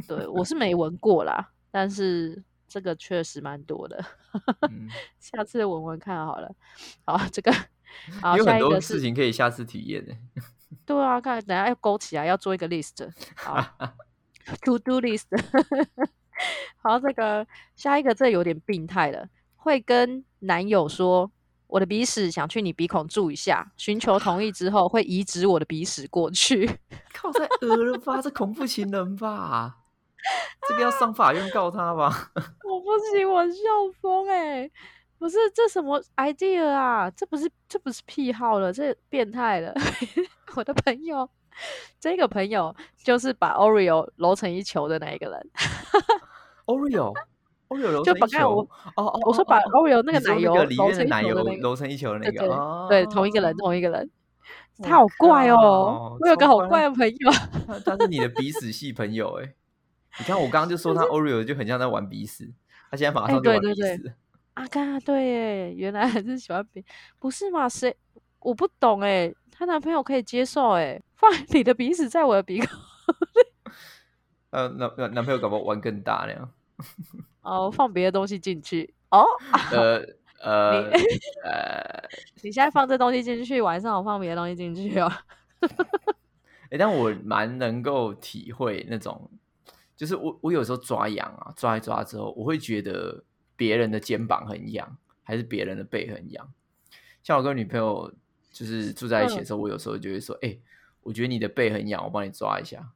[0.06, 2.44] 对我是没闻过啦，但是。
[2.66, 4.04] 这个确实蛮多的，
[5.20, 6.52] 下次闻闻看好了。
[7.04, 7.52] 好，这个
[8.20, 10.12] 好，有很多事情可以下次体验的。
[10.84, 13.08] 对啊，看等下要勾起来，要做一个 list。
[13.36, 13.62] 好
[14.62, 15.28] ，to do list。
[16.78, 21.30] 好，这个下一个这有点病态了，会跟男友说
[21.66, 26.78] 我的鼻屎想去你鼻孔住一下，寻求同意之后会移植我的鼻屎过去。
[27.12, 28.20] 靠，太恶了吧？
[28.22, 29.78] 这恐怖情人吧？
[30.68, 32.30] 这个要上法院告他吧？
[32.64, 33.58] 我不行，我笑
[34.00, 34.70] 疯哎！
[35.18, 37.10] 不是这什么 idea 啊？
[37.10, 39.74] 这不是这不是癖好了，这变态了！
[40.56, 41.28] 我的朋友，
[41.98, 45.50] 这个朋友就是把 Oreo 揉成一球的那一个人。
[47.76, 48.68] 揉成一球。
[48.96, 52.86] 哦哦，我说把 Oreo 那个奶油里面的奶油揉成一球的那个。
[52.88, 54.10] 对对，同一个人，同一个人。
[54.82, 56.16] 他好怪哦！
[56.20, 57.30] 我有个好怪的朋友。
[57.84, 59.54] 他是你的鼻屎系朋友哎。
[60.18, 62.52] 你看，我刚刚就说 他 Oreo 就很像在玩鼻屎，
[62.90, 64.14] 他现在马上就玩鼻屎。
[64.54, 66.84] 啊，嘎，对，原来还是喜欢鼻，
[67.18, 67.68] 不是吗？
[67.68, 67.96] 谁？
[68.40, 72.68] 我不懂哎，她男朋友可以接受哎，放你的鼻屎在我的鼻孔。
[74.50, 76.50] 呃，男男男朋友搞不好玩更大那样。
[77.44, 79.24] 哦，放别的东西进去哦。
[79.70, 80.04] 呃
[80.40, 80.90] 呃
[81.44, 82.08] 呃，
[82.42, 85.12] 你现在放这东西进去，晚上我放别的东西进去哦。
[86.70, 89.30] 哎，但我蛮能够体会那种。
[89.96, 93.22] 就是我，我有时候抓痒啊，抓一抓之后，我会觉得
[93.54, 96.52] 别人的肩膀很痒，还是别人的背很痒。
[97.22, 98.12] 像我跟女朋友
[98.50, 100.58] 就是住在一起的时候，我有时候就会说：“哎，
[101.02, 102.90] 我觉得你的背很痒，我帮你抓一下。”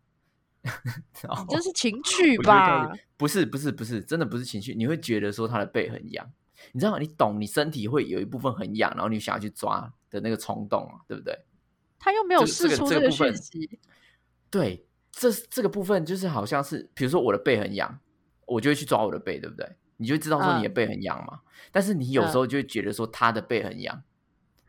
[1.49, 2.93] 这是情趣吧？
[3.17, 4.75] 不是，不是，不是，真的不是情趣。
[4.75, 6.31] 你会觉得说他的背很痒，
[6.73, 6.99] 你知道吗？
[6.99, 11.39] 你懂，你身体会有一部分很痒，然后你想要去抓的那个冲动啊，对不对？
[11.99, 13.81] 他又没有试出这个讯息，
[14.51, 14.85] 对。
[15.11, 17.99] 这这个部分就是好像是，比如说我的背很痒，
[18.47, 19.69] 我就会去抓我的背，对不对？
[19.97, 21.41] 你就知道说你的背很痒嘛。
[21.73, 24.01] 但是你有时候就会觉得说他的背很痒，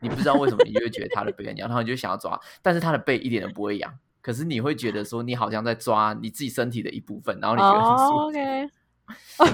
[0.00, 8.30] 你不知道为什么，你就会觉得他的背很痒，然后你就想要抓，但是他的背一点都不会痒，可是你会觉得说你好像在抓你自己身体的一部分，然后你觉得很舒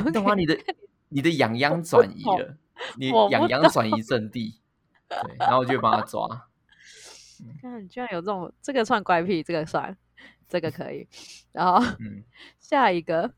[0.04, 0.10] 服。
[0.12, 0.34] 懂吗？
[0.34, 0.58] 你的
[1.08, 2.56] 你的痒痒转移了，
[2.98, 4.60] 你痒痒转移阵地，
[5.08, 6.48] 对，然后我就帮他抓。
[7.60, 9.96] 看，你居然有这种，这个算怪癖，这个算。
[10.48, 11.08] 这个可以，
[11.50, 11.84] 然后
[12.60, 13.34] 下一个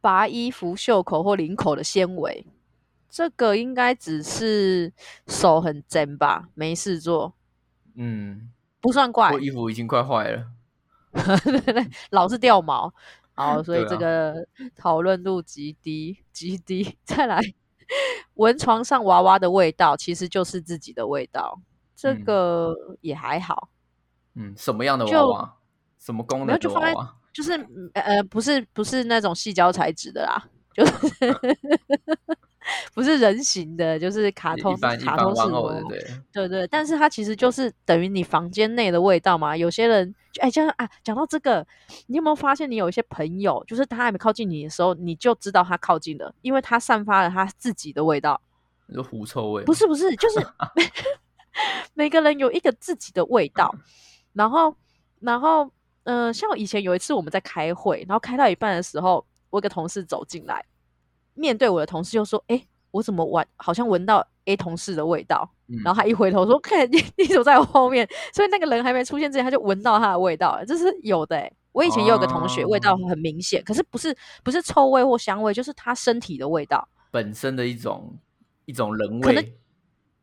[0.00, 2.46] 拔衣服袖口或领口的纤维，
[3.10, 4.94] 这个应该只是
[5.26, 7.34] 手很真吧，没事做。
[7.96, 8.50] 嗯，
[8.84, 9.32] 不算怪。
[9.32, 10.46] 我衣服已经快坏了，
[11.42, 12.92] 对对，老是掉毛。
[13.32, 16.98] 好，所以这个讨论度极低，极低。
[17.02, 17.40] 再来，
[18.34, 21.58] 闻床上娃娃的味道，其实就是自己的味道，
[21.96, 23.70] 这个也还好。
[24.34, 25.54] 嗯，什么样的娃娃？
[25.98, 27.16] 什么功能的娃娃？
[27.32, 27.52] 就是
[27.94, 30.92] 呃，不是不是那种细胶材质的啦，就是
[32.94, 35.82] 不是人形的，就是卡通卡通式的，
[36.32, 36.66] 对对对。
[36.68, 39.56] 但是它其实就是等于你房间内的味道嘛。
[39.56, 41.66] 有些人哎，像啊，讲到这个，
[42.06, 48.40] 你有没有发现你有一些朋友，就是他还没靠近你的时候，你就知道他靠近了，因为他散发了他自己的味道，
[48.92, 49.64] 就狐臭味？
[49.64, 50.46] 不是不是，就是
[51.94, 53.74] 每个人有一个自己的味道，
[54.32, 54.74] 然后
[55.20, 55.70] 然后。
[56.06, 60.62] 嗯，像以前有一次我们在开会，然后开到一半的时候，我一个同事走进来，
[61.34, 65.48] 面对我的同事就说：“哎，我怎么闻好像闻到 A 同事的味道？”
[65.84, 71.50] 然后他一回头说：“看你你走在我后面。”所以那个人还没出现之前，他就闻到他的味道，这是有的。
[71.72, 78.16] 我以前也有个同学，味道很明显，可是不是不是臭味或香味，就是他身体的味道，本身的一种
[78.66, 79.52] 一种人味。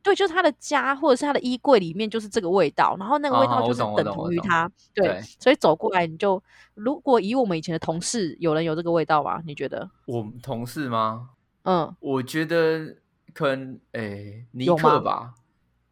[0.03, 4.69] 对，就是他的家或者是他的衣柜里面就是这个味道，然后那个味道就是等同于他。
[4.93, 6.41] 对，所以走过来你就，
[6.73, 9.41] 如果以我们以前的同事，有人有这个味道吗？
[9.45, 9.89] 你觉得？
[10.05, 11.29] 我们同事吗？
[11.63, 12.95] 嗯，我觉得
[13.33, 15.35] 可能，诶，尼克吧。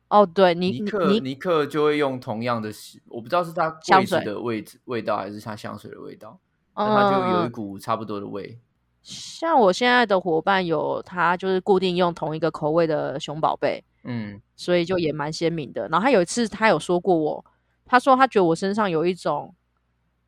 [0.07, 2.71] 哦，对，尼克，尼克就会用同样的，
[3.09, 6.39] 我不知道是他柜子的味味道还是他香水的味道，
[6.73, 8.59] 但他就有一股差不多的味。
[9.03, 13.83] 像我现在的伙伴有他，就是固定用同一个口味的熊宝贝。
[14.03, 15.87] 嗯，所以就也蛮鲜明的。
[15.89, 17.45] 然后他有一次，他有说过我，
[17.85, 19.53] 他说他觉得我身上有一种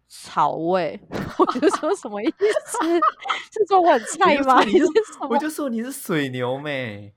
[0.07, 0.99] 草味。
[1.37, 2.29] 我就说什么意
[2.65, 2.77] 思？
[3.53, 4.63] 是说我很菜吗？
[4.63, 4.85] 你是
[5.29, 7.13] 我就说你是水牛妹。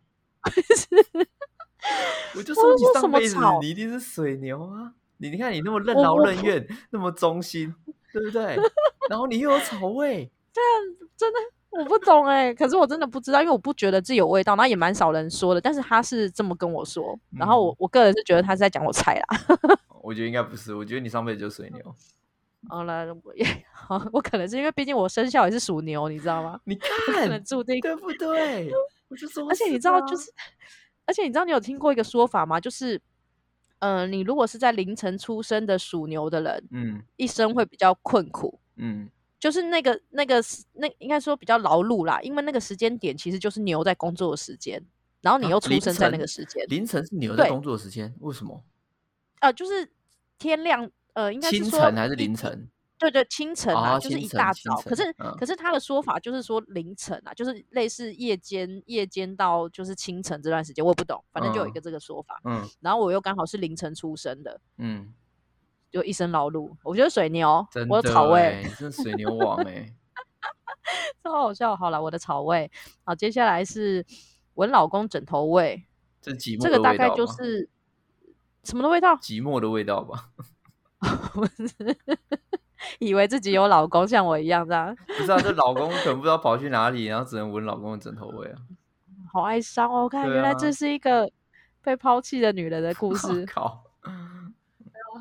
[2.37, 4.93] 我就说你上辈子你一定是水牛啊！
[5.19, 7.75] 你你看你那么任劳任怨，那么忠心，
[8.13, 8.57] 对不对？
[9.09, 11.39] 然后你又有草味，这样真的。
[11.79, 15.61] 我不懂哎，可是我真的不知道，因为我不觉得自己有味道，那也蛮少人说的。
[15.61, 19.27] 但是他是这么跟我说，然后我我个人是觉得他是在讲我菜啦。
[20.03, 21.95] 我觉得应该不是，我觉得你上辈子就水牛。
[22.69, 26.61] 好了，我也 好，我可能是因为毕竟我生肖也是属牛，你知道吗？
[26.65, 28.71] 你看，注定对不对？
[29.09, 30.33] 我就说，而且你知道，就是
[31.07, 32.59] 而且你知道，你有听过一个说法吗？
[32.59, 33.01] 就是，
[33.81, 39.09] 嗯，你如果是在凌晨出生的属牛的人，嗯，一生会比较困苦，嗯。
[39.45, 44.83] 就是那个那个那应该说比较劳碌啦，因为那个时间点其实就是牛在工作的时间，
[45.21, 48.65] 然后你又出生在那个时间，凌晨是牛在工作的时间，为什么？
[49.41, 49.87] 呃，就是
[50.39, 52.71] 天亮，呃，应该是清晨还是凌晨？
[52.99, 54.81] 对对，清晨啊，就是一大早。
[54.81, 62.41] 可是可是他的说法就是说凌晨啊，就是类似夜间夜间到就是清晨这段时间，我也不懂，反正就有一个这个说法。
[62.45, 65.13] 嗯，然后我又刚好是凌晨出生的，嗯。
[65.95, 69.89] 就一身劳碌，我觉得水牛，我的草味，你是水牛王哎，
[71.23, 71.77] 超好笑。
[71.77, 72.69] 好了，我的草味，
[73.05, 74.05] 好，接下来是
[74.55, 75.85] 闻老公枕头味，
[76.21, 77.69] 这寂寞，这个大概就是
[78.65, 79.15] 什么的味道？
[79.19, 80.31] 寂寞的味道吧。
[82.99, 84.97] 以为自己有老公，像我一样这样。
[85.07, 88.59] 不是啊，这老公可能不知道跑去哪里，然后只能闻老公的枕头味啊。
[89.33, 90.03] 好哀伤哦！
[90.03, 91.31] 我看原来这是一个
[91.83, 93.47] 被抛弃的女人的故事。
[93.47, 93.85] 靠。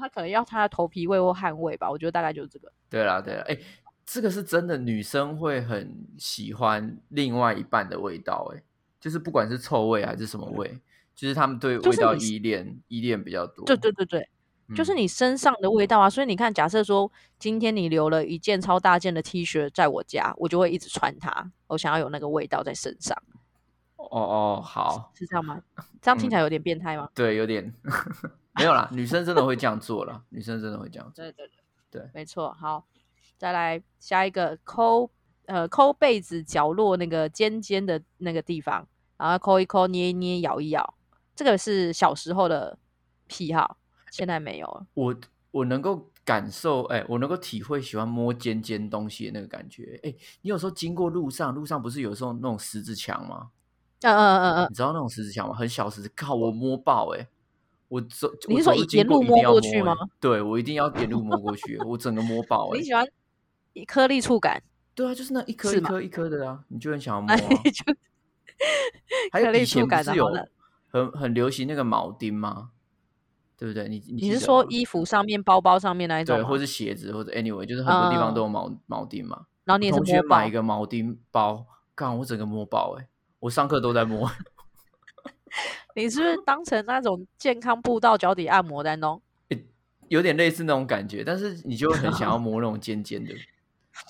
[0.04, 2.70] 他可能要他的头皮味或汗味吧，我觉得大概就是这个。
[2.90, 3.58] 对啦，对啦，哎，
[4.06, 8.62] 这个是真的，女生会很喜欢另外一半的味道，哎，
[9.00, 10.78] 就是不管是臭味还是什么味，
[11.16, 13.66] 就是他们对味道依恋依恋比较多。
[13.66, 14.30] 对对对对，
[14.76, 16.10] 就是你身上的味道啊。
[16.10, 23.18] 所以你看，假设说今天你留了一件超大件的 T 恤在我家，我就会一直穿它，我想要有那个味道在身上。
[23.96, 25.62] 哦哦，好，是这样吗？
[26.02, 27.08] 这样听起来有点变态吗？
[27.16, 27.74] 对，有点。
[28.56, 31.12] 没有啦，女生真的会这样做了，女生真的会这样。
[31.16, 31.48] 对对
[31.90, 32.54] 对，对，没错。
[32.54, 32.86] 好，
[33.38, 35.10] 再来下一个抠，
[35.46, 38.88] 呃，抠被子角落那个尖尖的那个地方，
[39.18, 40.96] 然后抠一抠，捏一捏，咬一咬。
[41.36, 42.78] 这个是小时候的
[43.28, 43.78] 癖好，
[44.12, 44.86] 现在没有了。
[44.94, 45.16] 我
[45.50, 50.00] 我能够感受，哎，我能够体会喜欢摸尖尖东西的那个感觉。
[50.04, 53.50] 哎，你有时候经过路上，路上不是有时候那种十字墙吗？
[54.02, 55.56] 嗯嗯嗯嗯，你知道那种十字墙吗？
[55.56, 57.28] 很小十字，靠，我摸爆，哎。
[57.94, 59.96] 我走，你是说沿路摸过去吗？
[60.20, 62.72] 对，我一定要沿路摸过去，我整个摸爆。
[62.74, 63.06] 你喜欢
[63.86, 64.64] 颗粒触感？
[64.96, 67.38] 对啊，就是那一颗一颗一颗的啊，你就很想要 摸啊。
[69.32, 70.28] 还有以前不是有
[70.90, 72.72] 很很流行那个铆钉吗？
[73.58, 73.88] 对不对？
[73.88, 76.36] 你你是说衣服上面、包包上面那一种？
[76.36, 79.46] 对，或是鞋子，或者 anyway，就是很多地方都有铆铆钉嘛。
[79.66, 83.08] 然后你也是同学买一个铆钉包，刚我整个摸爆哎！
[83.40, 84.30] 我上课都在摸。
[85.96, 89.22] 你是不是当成那种健康步道脚底按摩在弄？
[90.10, 93.34] 有点类似那种感觉，但是你就很想要 摸那种尖尖的，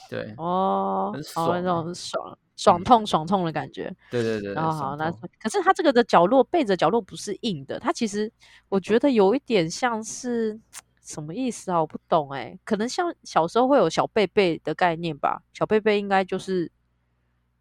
[0.09, 3.93] 对，哦，很爽，那种爽爽痛爽痛的感觉。
[4.09, 8.29] 对对对，然后好，那可是它这个的角落背着角落不是硬的，它其实
[8.67, 10.59] 我觉得有一点像是
[11.01, 11.79] 什么意思啊？
[11.79, 15.41] 我不懂哎，可能像小时候会有小贝贝的概念吧？
[15.53, 16.69] 小贝贝应该就是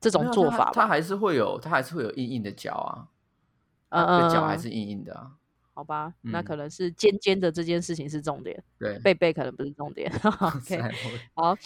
[0.01, 3.07] 这种做法，它还是会有，它还是会有硬硬的脚啊，
[3.93, 5.31] 嗯嗯，脚还是硬硬的啊。
[5.75, 10.13] 好吧，那可能是尖尖的这件事情是重点，对，贝贝可能不是重点。
[10.39, 10.79] OK，
[11.33, 11.57] 好，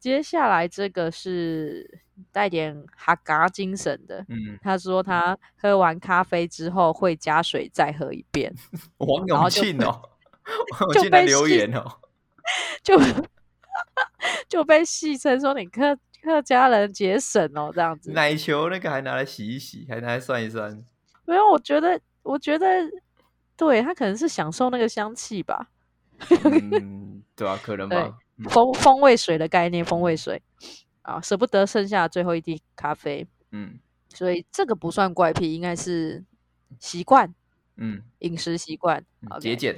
[0.00, 2.00] 接下来这个是
[2.32, 4.24] 带点哈嘎精神的。
[4.30, 8.50] 嗯，他说他喝完咖啡之后会加水再喝一遍。
[8.96, 10.08] 王永庆哦，
[10.94, 11.84] 就被留言哦，
[12.82, 12.98] 就
[14.48, 18.10] 就被戏称说你客客家人节省哦，这样子。
[18.12, 20.82] 奶球那个还拿来洗一洗，还拿来涮一涮。
[21.30, 22.66] 没有，我觉得，我觉得。
[23.56, 25.68] 对他可能是享受那个香气吧，
[26.80, 28.16] 嗯，对啊，可能吧。
[28.48, 30.40] 风风味水的概念，风味水
[31.02, 36.24] 啊，舍不得剩下最后一滴咖啡，嗯，所以这个不算怪癖，应该是
[36.78, 37.34] 习惯，
[37.76, 39.04] 嗯，饮食习惯，
[39.38, 39.76] 节俭，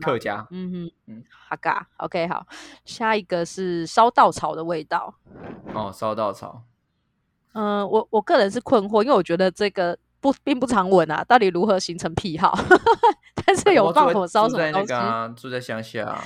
[0.00, 2.46] 客家，嗯哼，嗯，哈嘎，OK，好，
[2.84, 5.12] 下一个是烧稻草的味道，
[5.74, 6.62] 哦，烧稻草，
[7.54, 9.98] 嗯，我我个人是困惑，因为我觉得这个。
[10.24, 12.58] 不，并不常闻啊，到底如何形成癖好？
[13.44, 14.94] 但是有放火烧什么东西？
[15.36, 16.24] 住在乡下啊，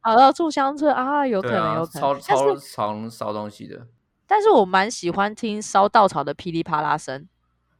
[0.00, 2.00] 好，住乡村啊，有可能有可能。
[2.00, 3.86] 超超常烧东西的。
[4.26, 7.28] 但是我蛮喜欢听烧稻草的噼里啪啦声。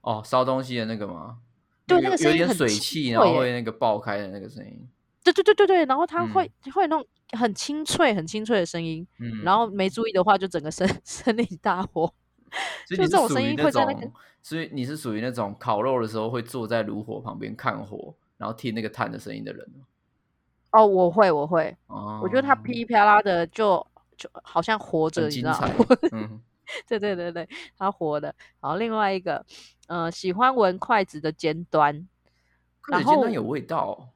[0.02, 1.38] 哦，烧东西的那个吗？
[1.86, 4.86] 对，那个声音有点水汽，然后会那个爆开的那个声音。
[5.22, 9.06] 对对对对对，然后它会会那种很清脆、很清脆的声音。
[9.18, 9.42] 嗯。
[9.42, 12.12] 然后没注意的话，就整个森森林大火。
[12.86, 14.10] 就这种声音会在那个，
[14.42, 19.66] 所以你是属于那种烤肉的时候会坐在炉火旁边看火，然后听那个炭的声音的人
[20.72, 23.86] 哦，我会，我会，哦，我觉得它噼里啪啦的，就
[24.16, 25.68] 就好像活着，你知道吗？
[26.12, 26.40] 嗯，
[26.88, 28.34] 对对对对，它活的。
[28.60, 29.44] 然后另外一个，
[29.86, 32.08] 呃，喜欢闻筷子的尖端，
[32.80, 34.08] 筷子尖端有味道。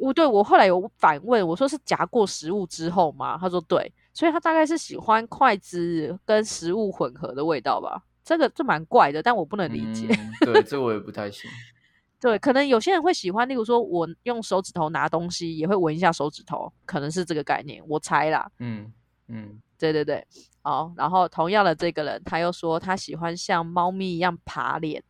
[0.00, 3.36] 我对我后来有反问，我说是夹过食物之后吗？
[3.38, 3.92] 他说对。
[4.18, 10.08] 所以他大概是喜欢筷子跟食物混合的味道吧，这个这蛮怪的，但我不能理解。
[10.40, 11.48] 对，这我也不太行。
[12.18, 18.50] 对，可能有些人会喜欢，例如说我用手指头拿东西，也会闻一下手指头，可能是这个概念，我猜啦。
[18.58, 18.92] 嗯
[19.28, 20.26] 嗯，对对对，
[20.62, 20.92] 好。
[20.96, 25.00] 然后同样的这个人，他又说他喜欢像猫咪一样爬脸。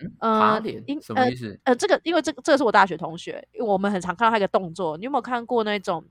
[0.00, 1.58] 嗯，爬脸什么意思？
[1.64, 6.04] 呃，这个因为这个这个是我大学同学，我们很常看到他一个动作，你有没有看过那种？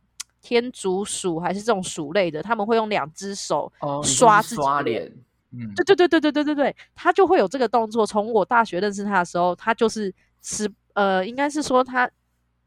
[0.44, 3.72] 天竺鼠还是这种鼠类的，他们会用两只手
[4.04, 5.12] 刷自己脸。
[5.52, 8.06] 嗯，对对对对对对对对，他就会有这个动作。
[8.06, 12.10] 从我大学认识他的时候，他就是是呃，应该是说他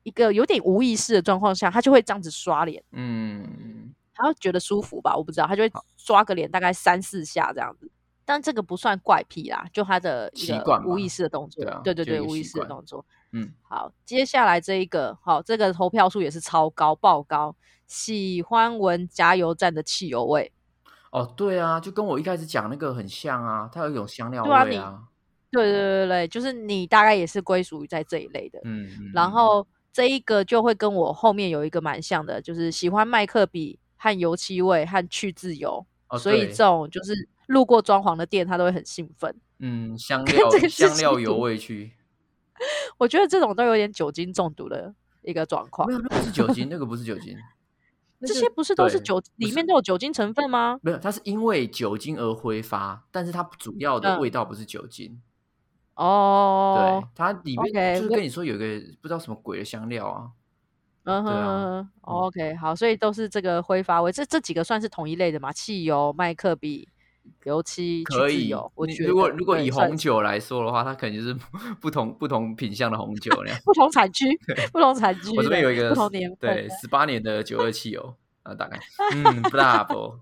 [0.05, 2.83] 一个有点无意识的状况下，他就会这样子刷脸。
[2.93, 5.15] 嗯，他会觉得舒服吧？
[5.17, 7.91] 我不知道，他就会刷个脸大概三四下这样子。
[8.25, 11.65] 但这个不算怪癖啦，就他的一个无意识的动作。
[11.85, 13.05] 对对对，无意识的动作。
[13.37, 17.55] 嗯，好，接下来这一个，好，这个投票数也是超高，爆高，
[17.87, 20.51] 喜欢闻加油站的汽油味。
[21.11, 25.03] 哦，对啊，就跟我一开始讲那个很像啊，它有一种香料味啊。
[25.51, 28.59] 对对对对就是你大概也是归属于在这一类的。
[28.65, 35.87] 嗯，然后这一个就会跟我后面有一个蛮像的，就是喜欢麦克笔和油漆味和去自由。
[36.09, 37.29] 哦，所以这种就是。
[37.47, 39.33] 路过装潢的店，他都会很兴奋。
[39.61, 41.93] 嗯，香料香料油味去。
[42.99, 45.87] 我觉得这种都有点酒精中毒的一个状况。
[45.89, 47.37] 没有，那不是酒精，那个不是酒精。
[48.21, 50.79] 这些不是都是酒，里面都有酒精成分吗？
[50.83, 55.21] 没有，它是因为酒精而挥发，但是它主要的味道不是酒精。
[55.97, 58.65] 哦，对，它里面就是跟你说有一个
[59.03, 60.31] 不知道什么鬼的香料啊。
[61.05, 65.53] 嗯哼，OK，好，所以都是这个挥发味，这这几个算是同一类的嘛？
[65.53, 66.89] 汽油、麦克笔。
[67.45, 71.35] 油漆可以有，我觉得如果如果以红酒来说的话，它肯定是
[71.81, 74.25] 不同不同品相的红酒那样，不同产区，
[74.73, 75.37] 不同产区。
[75.37, 78.79] 我这边有一个不同年对十八年的九二汽油啊，大概
[79.15, 80.19] 嗯不大不，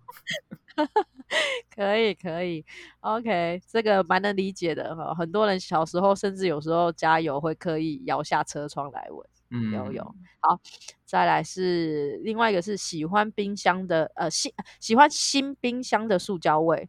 [1.74, 2.64] 可以可以
[3.00, 5.14] ，OK，这个蛮能理解的哈。
[5.14, 10.14] 很多人小时候甚至有时候加油会刻意摇下车窗来闻，嗯，有有。
[10.40, 10.60] 好，
[11.06, 16.86] 再来是另外一个是喜欢冰箱的呃新喜欢新冰箱的塑胶味。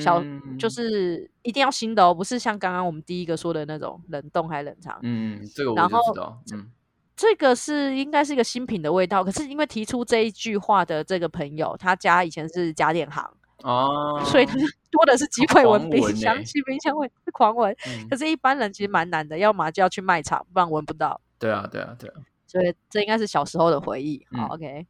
[0.00, 0.22] 小
[0.58, 4.98] 就是一定要新的哦，不是像刚刚我们第一个说的那种冷冻还冷藏。
[5.02, 6.40] 嗯，这个我知道。
[6.52, 6.70] 嗯，
[7.16, 13.28] 这个是应该是一个新品的味道，可是因为提出这一句话的这个朋友，他家以前是家电行
[13.62, 14.54] 哦，所以他
[14.90, 17.74] 多的是机会闻冰箱，新冰箱味狂闻。
[18.10, 21.20] 可是，一般人其实蛮难的，要么就要去卖场，不然闻不到。
[21.38, 22.14] 对啊，对啊，对啊。
[22.46, 24.26] 所以这应该是小时候的回忆。
[24.32, 24.86] 好，OK，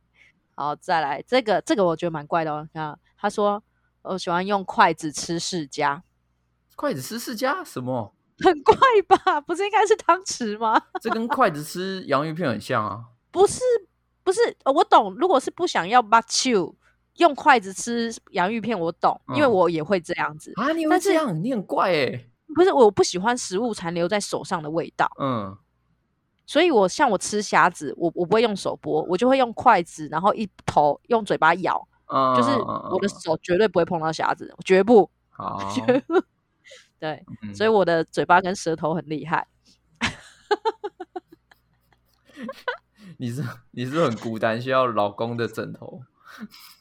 [0.55, 2.66] 好，再来这个，这个我觉得蛮怪的哦。
[2.72, 3.62] 看，他说
[4.03, 6.03] 我喜欢用筷子吃世家，
[6.77, 8.15] 筷子吃世家什么？
[8.43, 8.75] 很怪
[9.07, 9.41] 吧？
[9.43, 10.81] 不是应该是汤匙吗？
[11.01, 13.05] 这跟筷子吃洋芋片很像啊。
[13.31, 13.61] 不是，
[14.25, 15.15] 不是，我懂。
[15.15, 16.75] 如果是不想要把球
[17.19, 20.73] 用筷子吃洋芋片，我懂，因为我也会这样子啊。
[20.73, 21.41] 你会这样？
[21.43, 22.29] 你很怪哎。
[22.55, 25.09] 不是，我不喜欢食物残留在手上的味道。
[25.21, 25.57] 嗯。
[26.45, 31.87] 所以我像我吃虾子，我我不会用手剥，我就会用筷子，然后一头用嘴巴咬。
[32.13, 32.37] 嗯。
[32.37, 35.11] 就是我的手绝对不会碰到匣子，绝不。
[35.75, 36.23] 绝不。
[36.99, 39.49] 对，所以我的嘴巴跟舌头很厉害。
[43.19, 43.43] 你是
[43.73, 46.03] 你是很孤单，需要老公的枕头。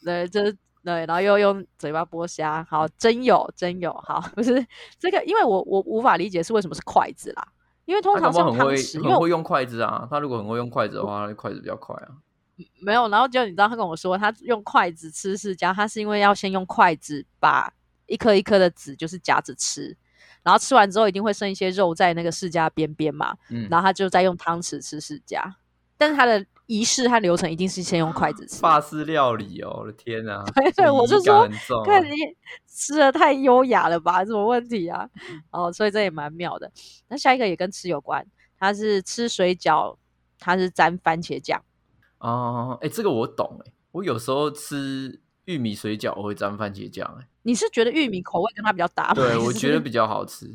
[0.04, 0.52] 对，这
[0.84, 4.66] 对，然后又用嘴巴剥虾，好，真有真有，好，不是
[5.00, 7.48] 这个，因为我我无法理解是为什么是筷子啦，
[7.86, 12.18] 因为通常是很会很会用筷子啊，他如果很会用筷子的话，筷子比较快啊。
[12.80, 17.74] 没有，然后就你知道他跟我说，他用筷子吃释迦，他是因为要先用筷子把
[18.08, 19.96] 一颗一颗的籽就是夹着吃。
[20.44, 25.44] 然后吃完之后一定会剩一些肉在那个释迦边边嘛，嗯然后他就再用汤匙吃释迦，
[25.98, 28.60] 但是他的仪式和流程一定是先用筷子吃。
[28.60, 30.44] 法式料理哦，我的天哪！
[30.76, 31.48] 对，我就说，
[31.86, 32.16] 看你
[32.66, 34.26] 吃的太优雅了吧？
[34.26, 35.08] 什么问题啊？
[35.52, 36.72] 哦，所以这也蛮妙的。
[37.08, 38.26] 那下一个也跟吃有关，
[38.58, 39.96] 他是吃水饺，
[40.40, 41.62] 他是沾番茄酱。
[42.22, 45.22] 哦，哎，这个我懂哎，我有时候吃。
[45.46, 49.12] 玉米水饺我会沾番茄酱，哎，你是觉得玉米口味跟它比较搭？
[49.12, 50.46] 对，我觉得比较好吃，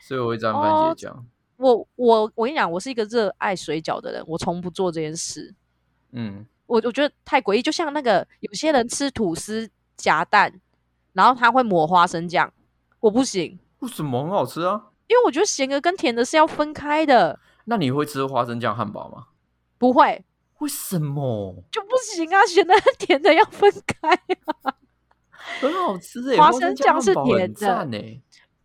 [0.00, 1.26] 所以我会沾番茄酱。
[1.56, 5.52] 我我我跟你讲，我是一个热爱水饺的人，我从不做这件事。
[6.12, 10.60] 嗯，我我觉得太诡异，就像那个有些人吃吐司夹蛋，
[11.12, 12.50] 然后他会抹花生酱，
[13.00, 13.58] 我不行。
[13.80, 14.90] 为什么很好吃啊？
[15.08, 17.40] 因为我觉得咸的跟甜的是要分开的。
[17.64, 19.26] 那你会吃花生酱汉堡吗？
[19.78, 20.24] 不会。
[20.62, 22.46] 为什么就不行啊？
[22.46, 24.10] 咸的甜的要分开
[24.62, 24.72] 啊！
[25.60, 27.88] 很好吃哎，花生酱是甜的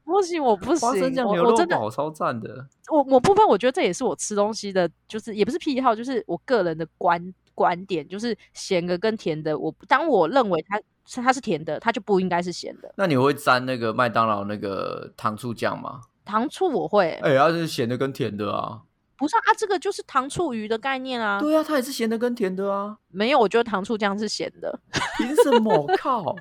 [0.04, 0.88] 不行，我不行。
[0.88, 2.68] 花生酱牛肉堡超赞的。
[2.90, 12.94] 我我部分我觉得这也是我吃东西的，就是也不是癖好，就是我个人的观观点，就是咸的跟甜的，我当我认为它是它是甜的，它就不应该是咸的。
[12.96, 16.02] 那你会沾那个麦当劳那个糖醋酱吗？
[16.24, 18.84] 糖醋我会，哎，它是咸的跟甜的啊。
[19.18, 21.40] 不是啊，这个就是糖醋鱼的概念啊。
[21.40, 22.98] 对啊，它也是咸的跟甜的啊。
[23.08, 24.80] 没有，我觉得糖醋酱是咸的。
[25.18, 25.88] 凭什么？
[25.98, 26.36] 靠！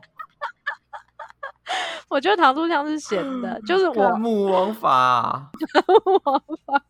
[2.09, 5.51] 我觉得糖醋酱是咸的，就是我母 王法。
[5.89, 6.85] 木王法。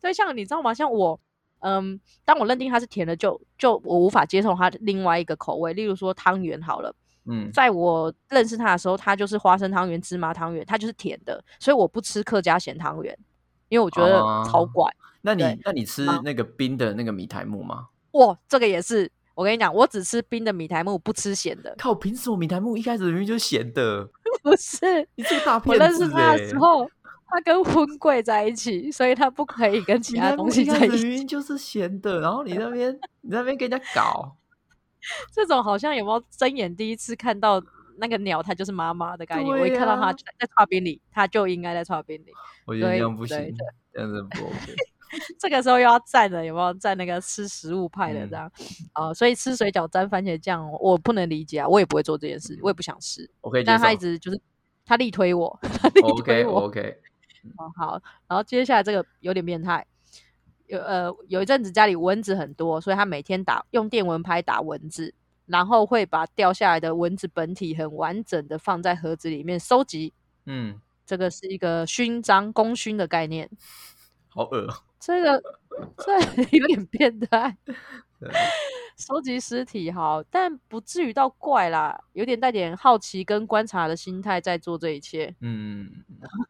[0.00, 0.72] 对，像你知道吗？
[0.72, 1.18] 像我，
[1.60, 5.72] 嗯，当我认定它是甜的，就就我无法接受它另外一个口味。
[5.72, 13.18] 例如说汤圆好了，嗯，在我认识它的时候，它就是花生汤圆、芝麻汤圆，它就是甜的，所以我不吃客家咸汤圆，
[13.70, 14.88] 因为我觉得超怪。
[15.22, 17.88] 那你那你吃那个冰的那个米苔木吗？
[18.12, 19.10] 哇，这个也是。
[19.34, 21.74] 我跟你讲，我只吃冰的米苔木，不吃咸的。
[21.78, 24.06] 靠，凭什么米苔木一开始明明就是咸的？
[24.44, 25.82] 不是，你这个大骗子！
[25.82, 26.86] 我认识他的时候，
[27.26, 31.06] 他跟荤贵在一起，所以他不可以跟其他东西在一起。
[31.06, 32.92] 明明就是咸的，然后你那边
[33.22, 34.36] 你那边跟人家搞，
[35.32, 37.62] 这种好像有没有睁眼第一次看到
[37.96, 39.48] 那个鸟，它就是妈妈的概念。
[39.48, 42.32] 我一看到它在擦冰里，它就应该在擦冰里。
[42.66, 43.38] 我觉得这样不行，
[43.94, 44.74] 这样子不 OK。
[45.38, 48.50] 这个时候又要站了，有没有站那个吃食物派的这样？
[48.92, 53.28] 啊，所以吃水饺沾番茄酱，我不能理解啊，我也不会做这件事，我也不想吃。
[53.42, 54.40] OK，但他一直就是
[54.84, 56.62] 他力推我，他力推我。
[56.66, 56.98] OK，
[57.56, 59.86] 哦好，然后接下来这个有点变态，
[60.66, 65.12] 有呃有一阵子家里蚊子很多，所以他每天打用电蚊拍打蚊子，
[65.46, 70.14] 然后会把掉下来的蚊子本体很完整的放在盒子里面收集。
[70.46, 73.50] 嗯，这个是一个勋章功勋的概念。
[74.28, 74.66] 好恶。
[75.04, 75.42] 这个
[75.98, 77.56] 这有点变态，
[78.96, 85.34] 收集尸体好，但不至于到怪啦，有点带点好奇跟观察的心态在做这一切。
[85.40, 85.90] 嗯，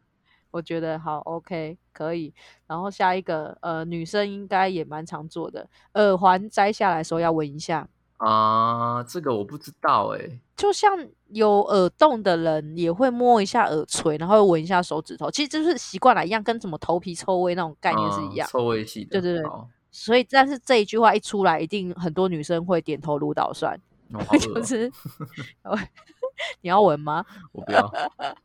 [0.51, 2.31] 我觉得好 OK 可以。
[2.67, 7.89] 然后下一个，呃，女生应该也蛮常做的，耳环摘下来时候要闻一下。
[8.25, 10.39] 啊，这个我不知道哎。
[10.55, 10.97] 就像
[11.29, 18.47] 有耳洞的人也会摸一下耳垂，然后闻一下手指头，其实就是习惯了一样，跟什么头皮臭味那种概念是一样。
[18.49, 19.19] 臭味系的。
[19.19, 19.51] 对对对。
[19.91, 23.79] 所以，但是这一句话一出来，一定很多女生会点头如捣蒜。
[24.39, 24.91] 就是
[26.61, 27.25] 你要闻吗？
[27.51, 27.91] 我不要。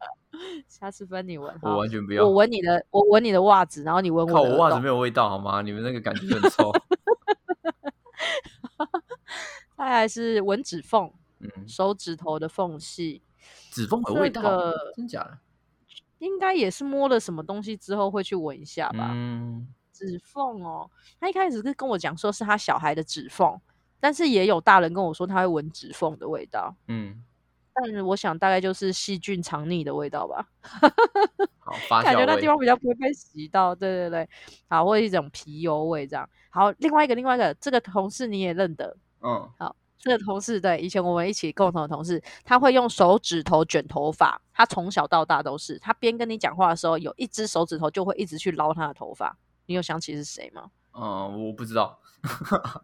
[0.66, 1.54] 下次分你闻。
[1.62, 2.24] 我完全不要。
[2.24, 4.32] 我闻你的，我闻你的袜子，然后你闻我。
[4.32, 5.62] 靠，我袜子没有味道好吗？
[5.62, 6.72] 你们那个感觉很臭。
[9.78, 11.08] 再来是闻指缝，
[11.38, 13.22] 嗯，手指头的缝隙，
[13.70, 14.42] 指缝有味道，
[14.96, 15.38] 真假的？
[16.18, 19.12] 应该也是摸了什么东西之后会去闻一下吧。
[19.14, 23.56] 嗯，指缝哦，他一开始是跟我讲说是他小孩的指缝，
[24.00, 26.74] 但是也有大人跟我说他会闻指缝的味道。
[26.88, 27.22] 嗯，
[27.72, 30.48] 但是我想大概就是细菌藏匿的味道吧。
[31.60, 33.72] 好，感觉那地方比较不会被洗到。
[33.76, 34.28] 对对对，
[34.66, 36.28] 好，或者一种皮油味这样。
[36.50, 38.96] 好，另外一个另外一个这个同事你也认得。
[39.22, 39.76] 嗯，好。
[40.00, 44.40] 这个同事对以前我们一起共同的同事，他会用手指头卷头发。
[44.52, 49.36] 他从小到大都是，他边跟你讲话的时候，有一只手指头就会一直去捞他的头发。
[49.66, 50.70] 你有想起是谁吗？
[50.92, 51.98] 嗯，我不知道。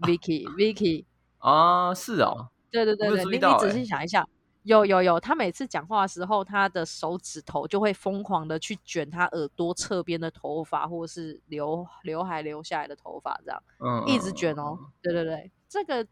[0.00, 1.04] Vicky，Vicky
[1.38, 2.48] 啊，是哦。
[2.72, 4.26] 对对对对，你你仔细想一下，
[4.64, 14.76] 有有有，他每次讲话的时候，他的手指头就会疯狂的去卷他耳朵侧边的头发，或者是刘刘海留下来的头发，这样，嗯，一直卷哦。
[15.00, 16.06] 对对对，这个。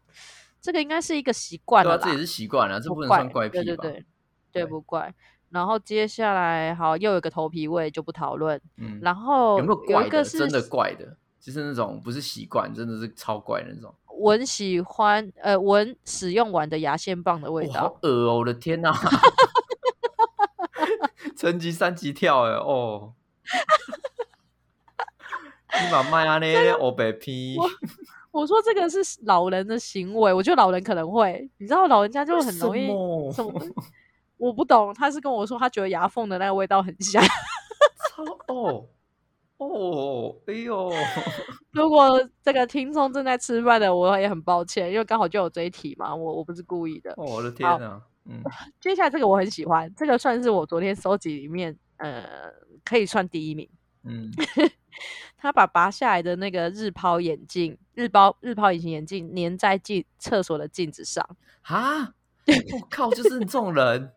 [0.65, 3.63] 这个应该是一个习惯了，这也是习惯了，这不能算怪癖吧？
[3.65, 4.05] 对对对，
[4.53, 5.13] 对不怪。
[5.49, 8.61] 然后接下来，好，又有一个头皮味，就不讨论。
[8.77, 10.23] 嗯，然后有没有怪的？
[10.23, 13.93] 真的怪的，就是那种不是习惯，真的是超怪那种。
[14.19, 18.37] 闻喜欢呃闻使用完的牙线棒的味道，好恶哦！
[18.37, 18.89] 我的天哪，
[21.35, 23.13] 成级三级跳哎哦，
[25.83, 27.57] 你把麦阿内欧白皮。
[28.33, 32.87] 我说这个是老人的行为，我觉得老人可能会，你知道老人家就很容易
[33.31, 33.53] 什么？
[34.37, 37.23] 我不懂，他是跟我说他觉得牙缝的那个味道很香。
[38.09, 38.85] 超哦
[39.57, 40.91] 哦，哎呦！
[41.71, 47.13] 如果这个听众正在吃饭的，我也很抱歉，因为刚好就有这一题嘛，我我不是故意的。
[47.17, 48.01] 我的天哪！
[48.25, 48.41] 嗯，
[48.81, 52.23] 接下来这个我很喜欢，这个算是我昨天收集里面呃
[52.83, 53.69] 可以算第一名。
[54.03, 54.31] 嗯。
[55.37, 61.27] 他把拔下来的那个日抛眼镜、日抛日抛隐形眼镜粘在镜厕所的镜子上
[61.63, 62.13] 啊！
[62.45, 64.13] 我 靠，就是你这种人！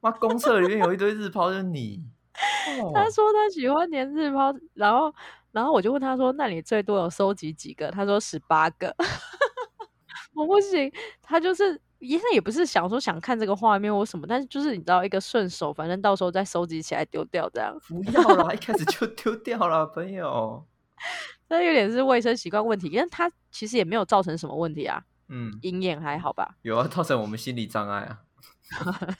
[0.00, 2.04] 妈，公厕里面有一堆日抛，就是你。
[2.94, 5.12] 他说他喜欢粘日抛，然后
[5.50, 8.94] 然后我就问他说：“那你最多有收集几个？”他说：“十八个。”
[10.34, 10.92] 我不行，
[11.22, 11.80] 他就是。
[12.02, 17.72] 医生也不是想说想看这个画面或什么，但是就是你知道一个顺手，反正到时候再收集起来丢掉这样。
[17.88, 20.66] 不要啦，一开始就丢掉了，朋友。
[21.48, 25.00] 那有点是卫生习惯问题，因为他其实也没有造成什么问题啊。
[25.28, 26.56] 嗯，鹰眼还好吧？
[26.62, 28.18] 有啊，造成我们心理障碍啊。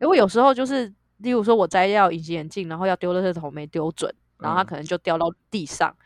[0.00, 5.96] 因为有时候就是，例如说我摘掉隐形眼镜，然后要丢的这头没丢准，然后它可能就掉到地上，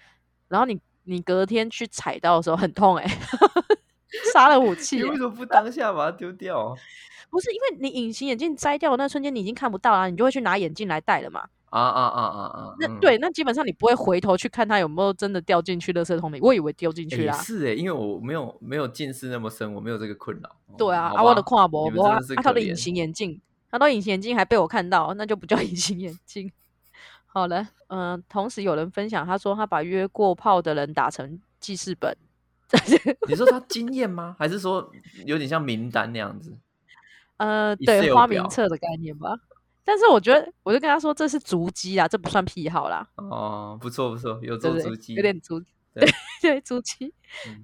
[0.46, 3.04] 然后你你隔天去踩到的时候很痛哎。
[4.32, 6.76] 杀了武器，你为什么不当下把它丢掉？
[7.30, 11.46] 不是因为你隐形眼镜摘掉的那瞬间，你已经看不到了，你就会去拿眼镜来戴了嘛。
[11.70, 12.74] 啊啊啊啊啊！
[12.80, 16.38] 那对，那基本上你不会回头去看它有没有真的掉进去垃圾桶里。
[16.40, 17.34] 我以为丢进去啦。
[17.34, 20.56] 是哎，因为我没有没有近视那么深，我没有这个困扰。
[20.78, 22.10] 对啊，啊我的跨博博，
[22.42, 23.38] 他的隐形眼镜，
[23.70, 26.50] 他的隐形眼镜还被我看到，那就不叫隐形眼镜。
[27.26, 32.16] 好了，嗯，同时有人分享，他说他把约过炮的人打成记事本。
[33.28, 34.36] 你说他经验吗？
[34.38, 34.90] 还是说
[35.24, 36.56] 有点像名单那样子？
[37.38, 39.38] 呃，对，花名册的概念吧。
[39.84, 43.08] 但是我觉得，我就跟他说这是足迹啊，这不算癖好啦。
[43.16, 45.58] 哦，不错不错，有做足迹，有点足，
[45.94, 46.06] 对
[46.42, 47.14] 对，足迹。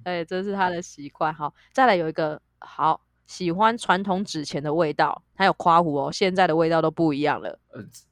[0.05, 1.31] 哎，这是他的习惯。
[1.33, 7.59] 好，再来有一个好喜欢传统纸钱的味道，还有夸胡哦，现在的味道都不一样了。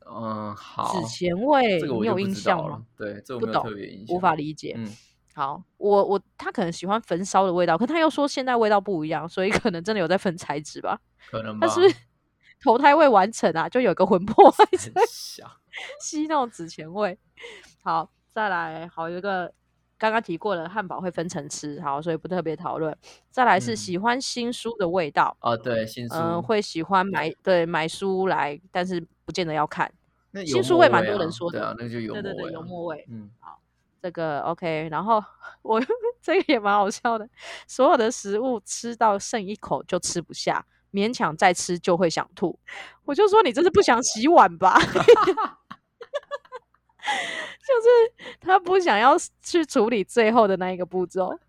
[0.06, 2.86] 嗯，好，纸钱味，你有印象吗？
[2.96, 4.76] 对，这我没有特别印象，无法理解。
[4.78, 4.88] 嗯。
[5.34, 11.00] 好，我我他可能喜欢焚烧的味道，可他又说现在味道不一样，所以可能真的有在分材质吧？
[11.32, 11.68] 可能吧。
[11.68, 11.82] 他是
[12.62, 14.66] 投胎未完成啊，就有个魂魄 在
[16.00, 17.18] 吸那种纸钱味。
[17.82, 19.52] 好，再来，好有一个
[19.98, 22.96] 刚刚提过的汉堡会分层吃，好，所以不特别讨论。
[23.32, 29.92] 再来是喜欢新书的味道啊，对，新书，嗯，会喜欢买对买书来，但是不见得要看。
[30.46, 33.60] 新书味蛮多人说的，对啊，那就有对对对，油墨味，嗯，好。
[34.04, 35.24] 这个 OK，然后
[35.64, 35.82] 我
[36.22, 37.26] 这个也蛮好笑的，
[37.66, 42.60] 所有的食物吃到剩一口就吃不下，勉强再吃就会想吐。
[43.06, 44.78] 我就说你这是不想洗碗吧？
[47.64, 51.39] 就是他不想要去处理最后的那一个步骤，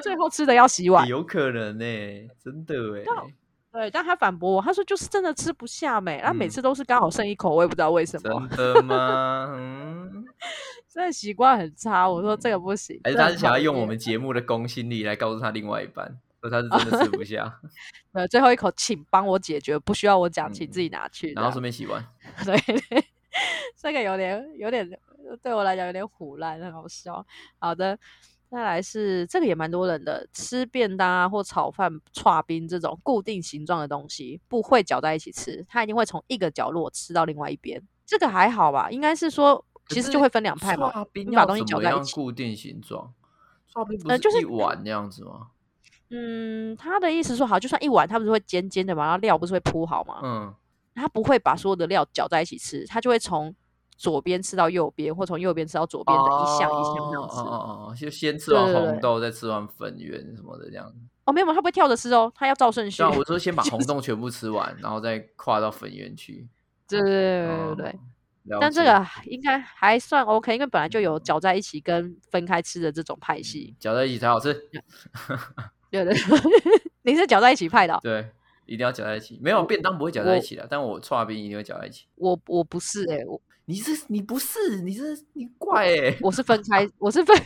[0.00, 1.84] 最后吃的要洗碗，有可能呢，
[2.38, 3.04] 真的哎。
[3.74, 8.48] 对，但他反驳我，他说就是真的吃不下没，他每次都是刚好剩一口，我也不知道为什么。
[8.56, 9.52] 真的吗？
[9.52, 10.24] 嗯。
[10.88, 13.00] 这习惯很差，我说这个不行。
[13.02, 16.06] 还是他是想要用我们节目的公信力来告诉他另外一半，
[16.40, 17.60] 说他是真的吃 不下。
[18.14, 21.32] 呃，最后一口，请帮我解决，不需要我讲，请自己拿去。
[21.32, 22.00] 然后顺便洗完。
[22.44, 22.56] 对，
[23.76, 24.88] 这个有点有点
[25.42, 27.26] 对我来讲有点虎烂，很好笑。
[27.58, 27.98] 好的，
[28.54, 37.82] 再来是这个也蛮多人的，吃便当啊或炒饭、串冰这种固定形状的东西，不会搅在一起吃，它一定会从一个角落吃到另外一边。
[38.06, 38.90] 这个还好吧？
[38.90, 39.64] 应该是说。
[39.90, 40.90] 其实就会分两派嘛。
[41.12, 43.12] 你把东西搅在一起，固定形状，
[43.70, 45.48] 刨冰不是一碗那样子吗？
[46.08, 50.20] 嗯，他的意思说好，就算一碗，它不是会尖尖的嘛，然后料不是会铺好吗？
[50.22, 50.54] 嗯，
[50.94, 53.54] 他不会把所有的料搅在一起吃，他就会从
[53.96, 57.36] 左边吃到右边，或从右边吃到左边的一项一项这样吃。
[57.38, 60.98] 哦哦哦，就先吃完红豆，再吃完粉圆什么的这样子。
[61.24, 63.02] 哦，没有，他不会跳着吃哦，他要照顺序。
[63.02, 66.48] 我说先把红豆全部吃完，然后再跨到粉圆去。
[66.86, 67.98] 对对对对对。
[68.60, 73.74] 但这个应该还算 OK，因为本来就有搅在一起跟分开吃的这种派系。
[73.80, 74.52] 搅在一起才好吃。
[75.90, 76.14] 对对，
[77.00, 77.98] 你是搅在一起派的。
[78.02, 78.28] 对，
[78.66, 79.40] 一定要搅在一起。
[79.42, 82.04] 没有便当不会搅在一起的，但我串冰一定会搅在一起。
[82.16, 87.36] 我我不是哎，我你是你不是你是你怪哎，我是分开，我是分，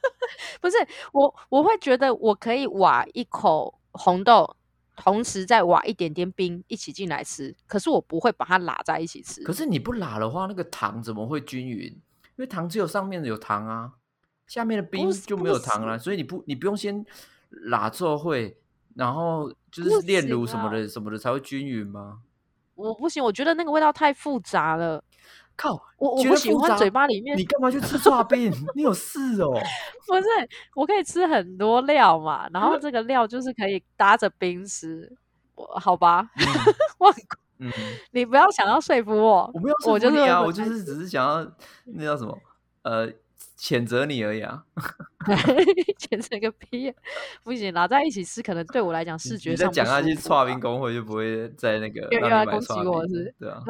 [0.60, 0.76] 不是
[1.12, 4.56] 我我会觉得我可以挖一口红豆，
[4.96, 9.42] 同时再挖一点点冰一起进来吃，可是我不会把它拉在一起吃。
[9.42, 11.86] 可是你不拉的话，那个糖怎么会均匀？
[11.86, 13.92] 因为糖只有上面有糖啊，
[14.46, 17.04] 下面的冰就没有糖了，所以你不你不用先。
[17.64, 18.56] 拉做会，
[18.94, 22.20] 然后就是炼乳什么的什么的才会均匀吗？
[22.76, 25.02] 我不行，我觉得那个味道太复杂了。
[25.60, 27.36] 靠，我我不喜欢嘴巴里面。
[27.36, 28.50] 你干嘛去吃抓饼？
[28.74, 29.52] 你有事哦？
[30.08, 30.24] 不是，
[30.74, 35.12] 我可以吃很多料嘛，然后这个 料就是可以搭着冰吃。
[35.54, 36.30] 我好吧，
[36.96, 37.12] 我
[37.58, 37.70] 嗯，
[38.12, 41.46] 你不要想要说服我，我没有说服你啊，我就是只是想要
[41.84, 42.38] 那叫什么
[42.82, 43.12] 呃。
[43.60, 44.64] 谴责你而已啊！
[46.00, 46.90] 谴责个屁！
[47.44, 49.68] 不行，拿在一起吃，可能对我来讲视觉上。
[49.68, 53.34] 你再讲下去，跨冰工会就不会在那个又要攻击我是？
[53.38, 53.62] 对啊。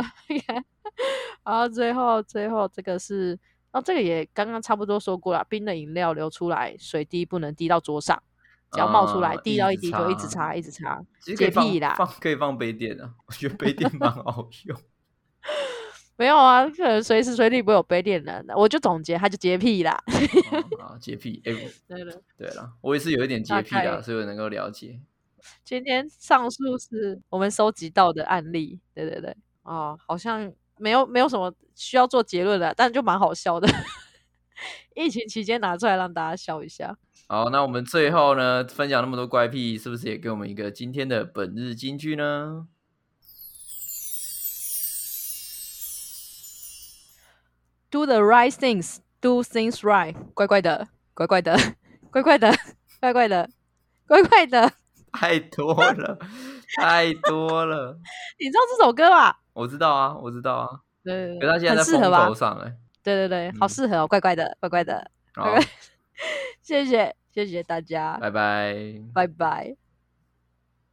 [1.45, 3.37] 然后最后最后这个是
[3.73, 8.23] 哦，这个也刚刚差不多说过了，冰的饮料流出来，水滴不能滴到桌上，
[8.71, 11.97] 只要冒出来，滴到一滴就一直擦，一直擦，洁癖啦。
[11.97, 14.79] 放可以放杯垫啊，我觉得杯垫蛮 好用。
[16.21, 18.45] 没有啊，可能随时随地不会有杯垫的。
[18.55, 19.93] 我就总结，他就洁癖啦。
[20.79, 21.53] 啊，洁癖， 哎，
[21.89, 25.01] 对了，对了，我也是有一点洁癖的，所以我能够了解。
[25.65, 33.67] 今天上述是我们收集到的案例，对对对，哦，好像没有没有什么需要做结论的，但就蛮好笑的。
[34.95, 36.99] 疫情期间拿出来让大家笑一下。
[37.29, 42.69] 好，那我们最后呢，分享那么多怪癖，是不是也给我们一个今天的本日金句呢
[47.91, 51.57] ？Do the right things, do things right，乖乖的，乖乖的，
[52.11, 52.55] 乖乖的，
[53.01, 53.51] 乖乖的，
[54.07, 54.73] 乖乖的，
[55.13, 56.19] 太多了，
[56.77, 57.99] 太多了。
[58.39, 59.41] 你知道这首歌吧？
[59.53, 60.69] 我知道啊，我知道啊。
[61.03, 62.77] 对，可他现在在风头上哎。
[63.03, 65.11] 对对对，好适合哦，乖乖的，乖乖的。
[65.35, 65.55] 好，
[66.63, 68.77] 谢谢，谢谢大家，拜拜，
[69.15, 69.77] 拜拜。